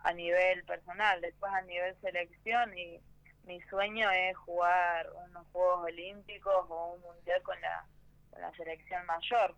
a 0.00 0.12
nivel 0.12 0.64
personal 0.64 1.20
después 1.20 1.52
a 1.52 1.62
nivel 1.62 1.94
selección 2.00 2.76
y 2.76 3.00
mi 3.44 3.60
sueño 3.62 4.10
es 4.10 4.36
jugar 4.38 5.08
unos 5.28 5.46
Juegos 5.52 5.84
Olímpicos 5.84 6.66
o 6.68 6.94
un 6.94 7.00
mundial 7.02 7.40
con 7.42 7.60
la 7.60 7.84
con 8.30 8.40
la 8.42 8.52
selección 8.56 9.06
mayor. 9.06 9.54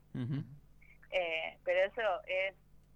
Eh, 1.10 1.58
pero 1.64 1.80
eso 1.90 2.22
es 2.26 2.54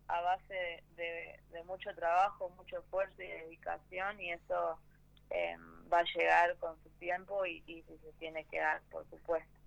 a 0.09 0.21
base 0.21 0.55
de, 0.55 0.83
de- 1.03 1.41
de 1.51 1.63
mucho 1.65 1.95
trabajo, 1.95 2.51
mucho 2.57 2.79
esfuerzo 2.79 3.23
y 3.23 3.27
dedicación 3.27 4.21
y 4.21 4.33
eso 4.33 4.79
eh, 5.31 5.57
va 5.93 6.01
a 6.01 6.05
llegar 6.17 6.57
con 6.59 6.77
su 6.83 6.91
tiempo 6.99 7.45
y, 7.47 7.63
y 7.67 7.83
si 7.83 7.99
se 7.99 8.13
tiene 8.19 8.45
que 8.47 8.59
dar, 8.59 8.83
por 8.91 9.09
supuesto. 9.11 9.59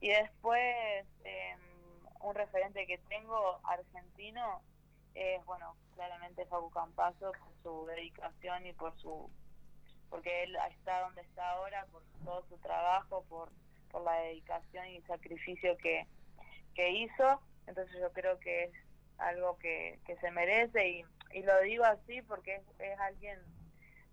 Y 0.00 0.08
después, 0.08 1.06
eh, 1.24 1.56
un 2.20 2.34
referente 2.34 2.86
que 2.86 2.98
tengo 2.98 3.60
argentino 3.64 4.62
es, 5.14 5.44
bueno, 5.44 5.76
claramente 5.94 6.46
Facu 6.46 6.70
Campazo 6.70 7.32
por 7.32 7.62
su 7.62 7.86
dedicación 7.86 8.66
y 8.66 8.72
por 8.72 8.96
su 8.98 9.30
porque 10.12 10.42
él 10.42 10.54
está 10.70 11.00
donde 11.00 11.22
está 11.22 11.52
ahora 11.52 11.86
por 11.90 12.02
todo 12.22 12.44
su 12.50 12.58
trabajo, 12.58 13.24
por, 13.30 13.50
por 13.90 14.02
la 14.02 14.12
dedicación 14.20 14.86
y 14.88 15.00
sacrificio 15.02 15.74
que, 15.78 16.06
que 16.74 16.90
hizo. 16.90 17.40
Entonces 17.66 17.98
yo 17.98 18.12
creo 18.12 18.38
que 18.38 18.64
es 18.64 18.72
algo 19.16 19.56
que, 19.56 19.98
que 20.04 20.16
se 20.18 20.30
merece 20.30 20.86
y, 20.86 21.04
y 21.32 21.42
lo 21.42 21.58
digo 21.62 21.84
así 21.84 22.20
porque 22.22 22.56
es, 22.56 22.62
es 22.78 23.00
alguien, 23.00 23.40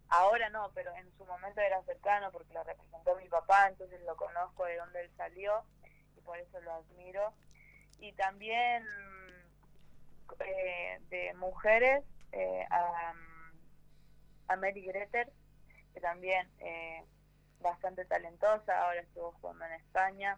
ahora 0.10 0.50
no, 0.50 0.72
pero 0.74 0.93
en 0.95 1.12
su 1.17 1.26
momento 1.26 1.62
era 1.62 1.82
cercano 1.84 2.32
porque 2.32 2.54
lo 2.54 2.63
representó 2.63 3.15
mi 3.15 3.28
papá, 3.30 3.67
entonces 3.67 4.02
lo 4.04 4.15
conozco 4.15 4.65
de 4.65 4.78
dónde 4.78 5.02
él 5.02 5.12
salió 5.15 5.63
y 6.17 6.22
por 6.22 6.38
eso 6.38 6.60
lo 6.62 6.74
admiro. 6.74 7.34
Y 8.00 8.13
también 8.13 8.86
eh, 10.39 11.00
de 11.10 11.34
mujeres 11.36 12.04
eh, 12.32 12.65
a, 12.69 13.13
a 14.48 14.56
Mary 14.56 14.86
Greter, 14.86 15.32
que 15.93 16.00
también 16.00 16.50
eh, 16.60 17.04
bastante 17.60 18.06
talentosa, 18.06 18.84
ahora 18.84 19.02
estuvo 19.02 19.32
jugando 19.34 19.65
en 19.65 19.74
España. 19.74 20.38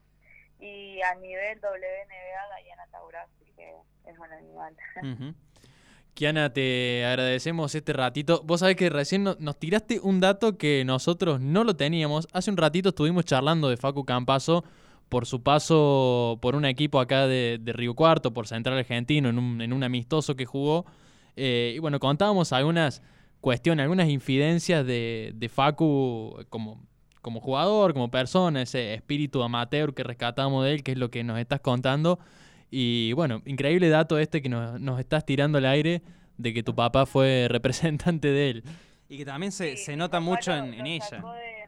Y 0.60 1.02
a 1.02 1.16
nivel 1.16 1.60
WNBA, 1.60 2.62
Diana 2.64 2.88
Taurasi, 2.92 3.52
que 3.56 3.76
es 4.06 4.18
un 4.20 4.32
animal. 4.32 4.78
Ujú. 4.98 5.34
Kiana, 6.14 6.52
te 6.54 7.06
agradecemos 7.06 7.74
este 7.74 7.94
ratito. 7.94 8.44
Vos 8.46 8.60
sabés 8.60 8.76
que 8.76 8.90
recién 8.90 9.24
no- 9.24 9.38
nos 9.40 9.58
tiraste 9.58 10.00
un 10.02 10.20
dato 10.20 10.58
que 10.58 10.84
nosotros 10.86 11.40
no 11.40 11.64
lo 11.64 11.76
teníamos. 11.76 12.28
Hace 12.34 12.52
un 12.52 12.58
ratito 12.58 12.90
estuvimos 12.90 13.26
charlando 13.26 13.70
de 13.70 13.78
Facu 13.78 14.04
Campazo 14.06 14.64
por 15.10 15.26
su 15.26 15.42
paso 15.42 16.38
por 16.42 16.56
un 16.56 16.66
equipo 16.66 17.00
acá 17.00 17.28
de, 17.28 17.58
de 17.62 17.74
Río 17.74 17.96
Cuarto, 17.96 18.34
por 18.34 18.48
Central 18.48 18.78
Argentino, 18.78 19.30
en 19.30 19.40
un, 19.40 19.62
en 19.62 19.74
un 19.74 19.84
amistoso 19.84 20.36
que 20.36 20.46
jugó. 20.46 20.86
Eh, 21.38 21.74
y 21.76 21.80
bueno, 21.80 22.00
contábamos 22.00 22.52
algunas 22.54 23.02
cuestiones, 23.40 23.84
algunas 23.84 24.10
infidencias 24.10 24.86
de, 24.86 25.32
de 25.34 25.50
Facu 25.50 26.46
como, 26.50 26.82
como 27.22 27.40
jugador, 27.40 27.94
como 27.94 28.12
persona, 28.12 28.62
ese 28.62 28.94
espíritu 28.94 29.42
amateur 29.44 29.94
que 29.94 30.04
rescatamos 30.04 30.66
de 30.66 30.74
él, 30.74 30.84
que 30.84 30.92
es 30.92 30.98
lo 30.98 31.10
que 31.10 31.24
nos 31.24 31.40
estás 31.40 31.62
contando. 31.62 32.20
Y 32.72 33.12
bueno, 33.14 33.42
increíble 33.46 33.90
dato 33.90 34.18
este 34.18 34.42
que 34.42 34.48
nos, 34.50 34.80
nos 34.80 35.00
estás 35.00 35.26
tirando 35.26 35.58
al 35.58 35.66
aire 35.66 36.02
de 36.38 36.54
que 36.54 36.64
tu 36.64 36.74
papá 36.74 37.06
fue 37.06 37.48
representante 37.50 38.30
de 38.30 38.50
él. 38.50 38.64
Y 39.10 39.18
que 39.18 39.26
también 39.26 39.52
se, 39.52 39.76
Sí, 39.76 39.84
se 39.84 39.96
nota 39.98 40.20
mucho 40.22 40.52
lo- 40.52 40.58
en, 40.64 40.74
en 40.76 40.80
lo 40.80 40.86
ella. 40.86 41.06
sacó 41.06 41.34
de, 41.34 41.66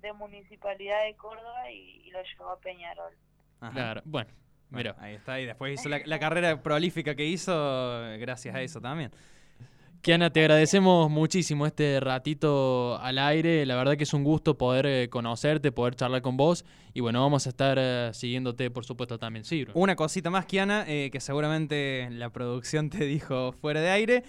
de 0.00 0.12
Municipalidad 0.14 1.04
de 1.04 1.14
Córdoba 1.14 1.70
y, 1.70 2.00
y 2.06 2.10
lo 2.10 2.20
llevó 2.22 2.50
a 2.50 2.58
Peñarol. 2.58 3.12
Ajá. 3.60 3.72
Claro, 3.72 4.02
bueno, 4.06 4.30
Bueno, 4.70 4.94
mira. 4.94 5.04
ahí 5.06 5.14
está. 5.16 5.38
Y 5.40 5.44
después 5.44 5.78
hizo 5.78 5.90
la, 5.90 6.00
la 6.06 6.18
carrera 6.18 6.62
prolífica 6.62 7.14
que 7.14 7.26
hizo 7.26 7.52
eh, 8.06 8.16
gracias 8.16 8.54
a 8.54 8.62
eso 8.62 8.80
también. 8.80 9.10
Kiana, 10.02 10.30
te 10.30 10.40
agradecemos 10.40 11.10
muchísimo 11.10 11.66
este 11.66 12.00
ratito 12.00 12.98
al 13.02 13.18
aire. 13.18 13.66
La 13.66 13.76
verdad 13.76 13.98
que 13.98 14.04
es 14.04 14.14
un 14.14 14.24
gusto 14.24 14.56
poder 14.56 14.86
eh, 14.86 15.10
conocerte, 15.10 15.72
poder 15.72 15.94
charlar 15.94 16.22
con 16.22 16.38
vos. 16.38 16.64
Y 16.94 17.00
bueno, 17.00 17.20
vamos 17.20 17.44
a 17.46 17.50
estar 17.50 17.76
eh, 17.78 18.10
siguiéndote, 18.14 18.70
por 18.70 18.86
supuesto, 18.86 19.18
también, 19.18 19.44
sí. 19.44 19.66
Una 19.74 19.96
cosita 19.96 20.30
más, 20.30 20.46
Kiana, 20.46 20.86
eh, 20.88 21.10
que 21.12 21.20
seguramente 21.20 22.08
la 22.12 22.30
producción 22.30 22.88
te 22.88 23.04
dijo 23.04 23.52
fuera 23.52 23.82
de 23.82 23.90
aire. 23.90 24.24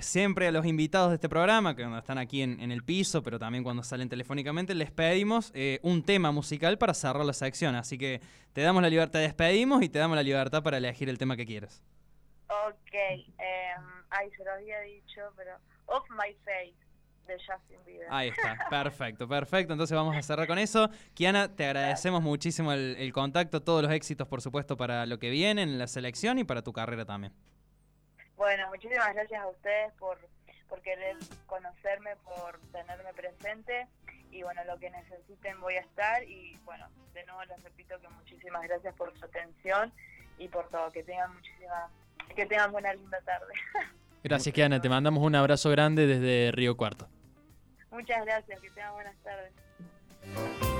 siempre 0.00 0.46
a 0.46 0.52
los 0.52 0.64
invitados 0.64 1.10
de 1.10 1.16
este 1.16 1.28
programa, 1.28 1.76
que 1.76 1.82
están 1.98 2.16
aquí 2.16 2.40
en, 2.40 2.72
el 2.72 2.82
piso, 2.82 3.22
pero 3.22 3.38
también 3.38 3.62
cuando 3.62 3.82
salen 3.82 4.08
telefónicamente, 4.08 4.74
les 4.74 4.90
pedimos 4.90 5.52
un 5.82 6.02
tema 6.02 6.32
musical 6.32 6.78
para 6.78 6.94
cerrar 6.94 7.26
la 7.26 7.34
sección. 7.34 7.74
Así 7.74 7.98
que 7.98 8.22
te 8.54 8.62
damos 8.62 8.82
la 8.82 8.88
libertad, 8.88 9.20
despedimos 9.20 9.82
y 9.82 9.90
te 9.90 9.98
damos 9.98 10.16
la 10.16 10.22
libertad 10.22 10.62
para 10.62 10.78
elegir 10.78 11.10
el 11.10 11.18
tema 11.18 11.36
que 11.36 11.44
quieras. 11.44 11.82
Ok, 12.68 12.94
em, 12.94 14.04
ay, 14.10 14.30
se 14.36 14.44
lo 14.44 14.52
había 14.52 14.80
dicho, 14.80 15.32
pero 15.36 15.56
Off 15.86 16.08
My 16.10 16.34
Face 16.44 16.74
de 17.26 17.36
Justin 17.38 17.84
Bieber. 17.84 18.08
Ahí 18.10 18.28
está, 18.28 18.66
perfecto, 18.70 19.26
perfecto. 19.26 19.72
Entonces 19.72 19.96
vamos 19.96 20.16
a 20.16 20.22
cerrar 20.22 20.46
con 20.46 20.58
eso. 20.58 20.88
Kiana, 21.14 21.54
te 21.54 21.64
agradecemos 21.64 22.22
muchísimo 22.22 22.72
el, 22.72 22.96
el 22.98 23.12
contacto, 23.12 23.62
todos 23.62 23.82
los 23.82 23.92
éxitos, 23.92 24.28
por 24.28 24.42
supuesto, 24.42 24.76
para 24.76 25.06
lo 25.06 25.18
que 25.18 25.30
viene 25.30 25.62
en 25.62 25.78
la 25.78 25.86
selección 25.86 26.38
y 26.38 26.44
para 26.44 26.62
tu 26.62 26.72
carrera 26.72 27.04
también. 27.04 27.32
Bueno, 28.36 28.68
muchísimas 28.68 29.14
gracias 29.14 29.40
a 29.40 29.48
ustedes 29.48 29.92
por, 29.94 30.18
por 30.68 30.82
querer 30.82 31.16
conocerme, 31.46 32.16
por 32.16 32.60
tenerme 32.72 33.12
presente 33.14 33.88
y 34.34 34.42
bueno, 34.42 34.64
lo 34.64 34.78
que 34.78 34.90
necesiten 34.90 35.60
voy 35.60 35.74
a 35.76 35.80
estar 35.80 36.24
y 36.24 36.58
bueno, 36.64 36.88
de 37.12 37.24
nuevo 37.24 37.44
les 37.44 37.62
repito 37.62 37.98
que 38.00 38.08
muchísimas 38.08 38.62
gracias 38.64 38.92
por 38.96 39.16
su 39.16 39.24
atención 39.24 39.92
y 40.38 40.48
por 40.48 40.68
todo, 40.68 40.90
que 40.90 41.04
tengan 41.04 41.32
muchísimas, 41.32 41.92
que 42.34 42.46
tengan 42.46 42.72
buena 42.72 42.92
linda 42.94 43.20
tarde. 43.24 43.52
Gracias, 44.24 44.54
Kiana. 44.54 44.80
Te 44.80 44.88
mandamos 44.88 45.22
un 45.22 45.34
abrazo 45.34 45.70
grande 45.70 46.06
desde 46.06 46.50
Río 46.52 46.76
Cuarto. 46.76 47.08
Muchas 47.90 48.24
gracias, 48.24 48.60
que 48.60 48.70
tengan 48.70 48.94
buenas 48.94 49.16
tardes. 49.22 50.73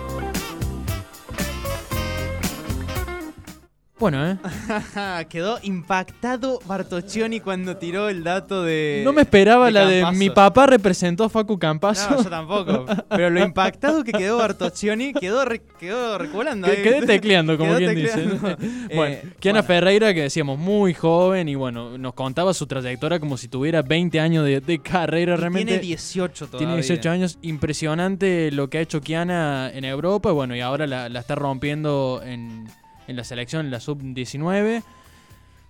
Bueno, 3.96 4.28
¿eh? 4.28 4.36
Quedó 5.28 5.60
impactado 5.62 6.58
Bartoccioni 6.66 7.38
cuando 7.38 7.76
tiró 7.76 8.08
el 8.08 8.24
dato 8.24 8.64
de. 8.64 9.02
No 9.04 9.12
me 9.12 9.22
esperaba 9.22 9.66
de 9.66 9.70
la 9.70 9.86
de 9.86 10.04
mi 10.12 10.30
papá 10.30 10.66
representó 10.66 11.22
a 11.22 11.28
Facu 11.28 11.58
Campazo. 11.60 12.10
No, 12.10 12.22
yo 12.24 12.28
tampoco. 12.28 12.86
Pero 13.08 13.30
lo 13.30 13.40
impactado 13.40 14.02
que 14.02 14.10
quedó 14.10 14.38
Bartoccioni 14.38 15.12
quedó, 15.14 15.44
re- 15.44 15.62
quedó 15.78 16.18
reculando. 16.18 16.66
Que- 16.66 16.72
ahí. 16.78 16.82
Quedé 16.82 17.06
tecleando, 17.06 17.56
como 17.56 17.76
Quedó 17.76 17.78
quien 17.92 17.94
dice. 17.94 18.24
bueno, 18.94 19.14
Eh, 19.14 19.22
Kiana 19.38 19.60
bueno. 19.60 19.62
Ferreira, 19.68 20.12
que 20.12 20.22
decíamos 20.22 20.58
muy 20.58 20.92
joven 20.92 21.48
y 21.48 21.54
bueno, 21.54 21.96
nos 21.96 22.14
contaba 22.14 22.52
su 22.52 22.66
trayectoria 22.66 23.20
como 23.20 23.36
si 23.36 23.46
tuviera 23.46 23.82
20 23.82 24.18
años 24.18 24.44
de, 24.44 24.60
de 24.60 24.78
carrera 24.80 25.36
realmente. 25.36 25.66
Tiene 25.70 25.80
18 25.86 26.46
todavía. 26.48 26.58
Tiene 26.58 26.74
18 26.74 27.10
años, 27.10 27.38
impresionante 27.42 28.50
lo 28.50 28.68
que 28.68 28.78
ha 28.78 28.80
hecho 28.80 29.00
Kiana 29.00 29.70
en 29.72 29.84
Europa, 29.84 30.30
y 30.30 30.32
bueno, 30.32 30.56
y 30.56 30.60
ahora 30.60 30.88
la, 30.88 31.08
la 31.08 31.20
está 31.20 31.36
rompiendo 31.36 32.20
en, 32.24 32.66
en 33.08 33.16
la 33.16 33.24
selección, 33.24 33.66
en 33.66 33.70
la 33.70 33.80
sub-19. 33.80 34.82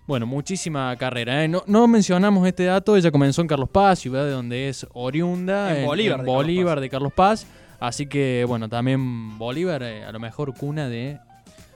Bueno, 0.07 0.27
muchísima 0.27 0.95
carrera. 0.97 1.45
¿eh? 1.45 1.49
No, 1.49 1.63
no 1.67 1.87
mencionamos 1.89 2.47
este 2.47 2.65
dato, 2.65 2.97
ella 2.97 3.11
comenzó 3.11 3.41
en 3.41 3.49
Carlos 3.49 3.71
Paz, 3.71 4.01
ciudad 4.01 4.25
de 4.25 4.31
donde 4.33 4.69
es 4.69 4.87
oriunda, 4.93 5.79
En 5.79 5.87
Bolívar 5.87 6.19
de 6.19 6.25
Carlos 6.27 6.35
Bolívar 6.37 6.81
de 6.81 6.91
Carlos 6.91 7.13
Paz. 7.13 7.47
Así 7.81 8.07
que, 8.07 8.45
bueno, 8.47 8.69
también 8.69 9.39
Bolívar, 9.39 9.83
eh, 9.83 10.05
a 10.05 10.13
lo 10.13 10.21
mejor 10.21 10.55
cuna 10.55 10.89
de 10.89 11.19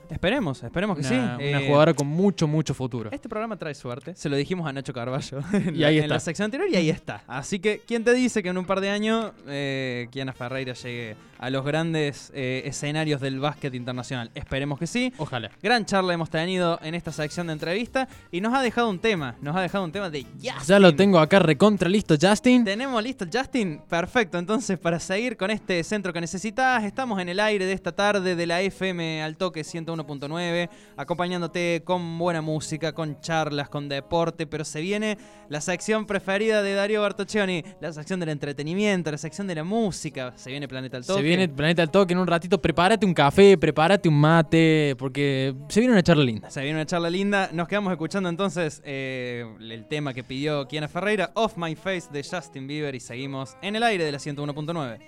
Esperemos, 0.09 0.63
esperemos 0.63 0.97
que 0.97 1.01
una, 1.01 1.09
sí. 1.09 1.15
una 1.49 1.61
Eh, 1.61 1.65
jugadora 1.67 1.93
con 1.93 2.07
mucho, 2.07 2.47
mucho 2.47 2.73
futuro. 2.73 3.11
Este 3.11 3.29
programa 3.29 3.57
trae 3.57 3.75
suerte. 3.75 4.15
Se 4.15 4.27
lo 4.27 4.37
dijimos 4.37 4.67
a 4.67 4.73
Nacho 4.73 4.91
Carballo 4.91 5.39
en, 5.53 5.75
Y 5.75 5.79
la, 5.79 5.87
ahí 5.89 5.97
en 5.97 6.03
está. 6.05 6.15
la 6.15 6.19
sección 6.19 6.45
anterior 6.45 6.67
y 6.69 6.75
ahí 6.75 6.89
está. 6.89 7.23
Así 7.27 7.59
que, 7.59 7.81
¿quién 7.85 8.03
te 8.03 8.13
dice 8.13 8.41
que 8.41 8.49
en 8.49 8.57
un 8.57 8.65
par 8.65 8.81
de 8.81 8.89
años 8.89 9.31
eh, 9.47 10.07
Kiana 10.09 10.33
Ferreira 10.33 10.73
llegue 10.73 11.15
a 11.39 11.49
los 11.49 11.65
grandes 11.65 12.31
eh, 12.35 12.61
escenarios 12.65 13.21
del 13.21 13.39
básquet 13.39 13.73
internacional? 13.73 14.29
Esperemos 14.35 14.77
que 14.77 14.85
sí. 14.85 15.11
Ojalá. 15.17 15.49
Gran 15.63 15.85
charla 15.85 16.13
hemos 16.13 16.29
tenido 16.29 16.79
en 16.83 16.93
esta 16.93 17.11
sección 17.11 17.47
de 17.47 17.53
entrevista 17.53 18.07
y 18.31 18.41
nos 18.41 18.53
ha 18.53 18.61
dejado 18.61 18.89
un 18.89 18.99
tema. 18.99 19.35
Nos 19.41 19.55
ha 19.55 19.61
dejado 19.61 19.83
un 19.83 19.91
tema 19.91 20.09
de 20.09 20.23
Justin. 20.23 20.53
Ya 20.67 20.79
lo 20.79 20.95
tengo 20.95 21.19
acá 21.19 21.39
recontra 21.39 21.89
listo, 21.89 22.15
Justin. 22.21 22.63
Tenemos 22.63 23.01
listo, 23.01 23.25
Justin. 23.31 23.81
Perfecto. 23.89 24.37
Entonces, 24.37 24.77
para 24.77 24.99
seguir 24.99 25.37
con 25.37 25.49
este 25.49 25.83
centro 25.83 26.13
que 26.13 26.21
necesitas, 26.21 26.83
estamos 26.83 27.19
en 27.19 27.29
el 27.29 27.39
aire 27.39 27.65
de 27.65 27.73
esta 27.73 27.91
tarde 27.91 28.35
de 28.35 28.45
la 28.45 28.61
FM 28.61 29.23
al 29.23 29.37
toque 29.37 29.61
101.9, 29.61 30.69
acompañándote 30.97 31.81
con 31.85 32.17
buena 32.17 32.41
música, 32.41 32.93
con 32.93 33.19
charlas, 33.21 33.69
con 33.69 33.87
deporte. 33.89 34.45
Pero 34.45 34.65
se 34.65 34.81
viene 34.81 35.17
la 35.47 35.61
sección 35.61 36.05
preferida 36.05 36.61
de 36.61 36.73
Darío 36.73 37.01
Bartoccioni, 37.01 37.63
la 37.79 37.93
sección 37.93 38.19
del 38.19 38.29
entretenimiento, 38.29 39.11
la 39.11 39.17
sección 39.17 39.47
de 39.47 39.55
la 39.55 39.63
música. 39.63 40.33
Se 40.35 40.51
viene 40.51 40.67
Planeta 40.67 40.97
al 40.97 41.05
toque. 41.05 41.28
Viene 41.29 41.47
Planeta 41.47 41.81
al 41.81 41.91
Toque 41.91 42.13
en 42.13 42.19
un 42.19 42.27
ratito. 42.27 42.61
Prepárate 42.61 43.05
un 43.05 43.13
café, 43.13 43.57
prepárate 43.57 44.09
un 44.09 44.19
mate, 44.19 44.95
porque 44.97 45.53
se 45.67 45.79
viene 45.79 45.93
una 45.93 46.03
charla 46.03 46.23
linda. 46.23 46.49
Se 46.49 46.61
viene 46.61 46.77
una 46.77 46.85
charla 46.85 47.09
linda. 47.09 47.49
Nos 47.53 47.67
quedamos 47.67 47.91
escuchando 47.91 48.29
entonces 48.29 48.81
eh, 48.83 49.45
el 49.59 49.85
tema 49.87 50.13
que 50.13 50.23
pidió 50.23 50.67
Kiana 50.67 50.87
Ferreira, 50.87 51.31
Off 51.35 51.53
My 51.55 51.75
Face 51.75 52.09
de 52.11 52.23
Justin 52.23 52.67
Bieber, 52.67 52.95
y 52.95 52.99
seguimos 52.99 53.57
en 53.61 53.75
el 53.75 53.83
aire 53.83 54.03
de 54.03 54.11
la 54.11 54.17
101.9. 54.17 54.99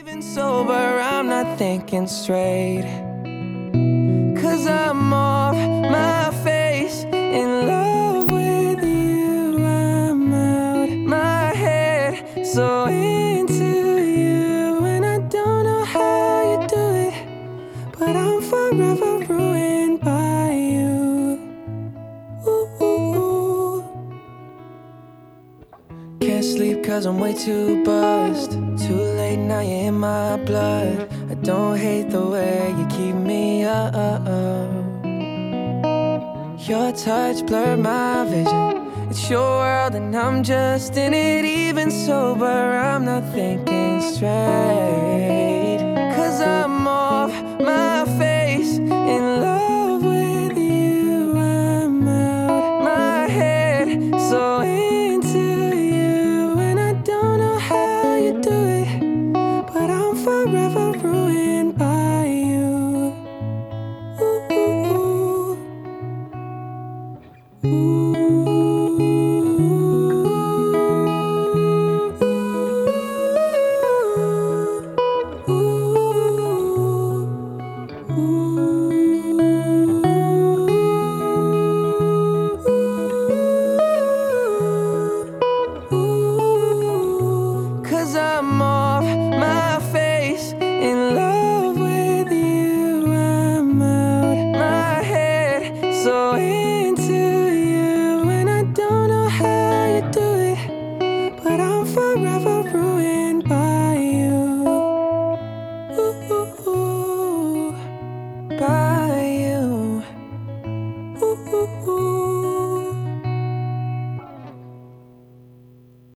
Even 0.00 0.22
sober, 0.22 0.98
I'm 0.98 1.28
not 1.28 1.58
thinking 1.58 2.06
straight. 2.08 2.86
Cause 4.40 4.66
I'm 4.66 5.12
off 5.12 5.54
my 5.54 6.30
face 6.42 7.04
in 7.12 7.66
love 7.66 8.30
with 8.30 8.82
you. 8.82 9.62
I'm 9.62 10.32
out 10.32 10.88
my 10.90 11.54
head, 11.54 12.46
so 12.46 12.86
forever 18.70 19.18
ruined 19.28 20.00
by 20.00 20.50
you. 20.52 21.38
Ooh. 22.46 23.84
Can't 26.20 26.44
sleep 26.44 26.84
cause 26.84 27.04
I'm 27.06 27.18
way 27.18 27.34
too 27.34 27.82
buzzed. 27.84 28.52
Too 28.52 29.02
late 29.20 29.38
now, 29.38 29.60
you're 29.60 29.88
in 29.88 29.94
my 29.94 30.36
blood. 30.48 31.08
I 31.30 31.34
don't 31.34 31.76
hate 31.76 32.10
the 32.10 32.24
way 32.24 32.74
you 32.78 32.86
keep 32.86 33.14
me 33.14 33.64
up. 33.64 33.94
Your 36.68 36.92
touch 36.92 37.44
blurred 37.46 37.80
my 37.80 38.24
vision. 38.26 39.08
It's 39.10 39.28
your 39.28 39.50
world 39.62 39.94
and 39.96 40.14
I'm 40.14 40.44
just 40.44 40.96
in 40.96 41.12
it. 41.12 41.44
Even 41.44 41.90
sober, 41.90 42.46
I'm 42.46 43.04
not 43.04 43.24
thinking 43.32 44.00
straight. 44.00 45.49
Cause 67.80 68.09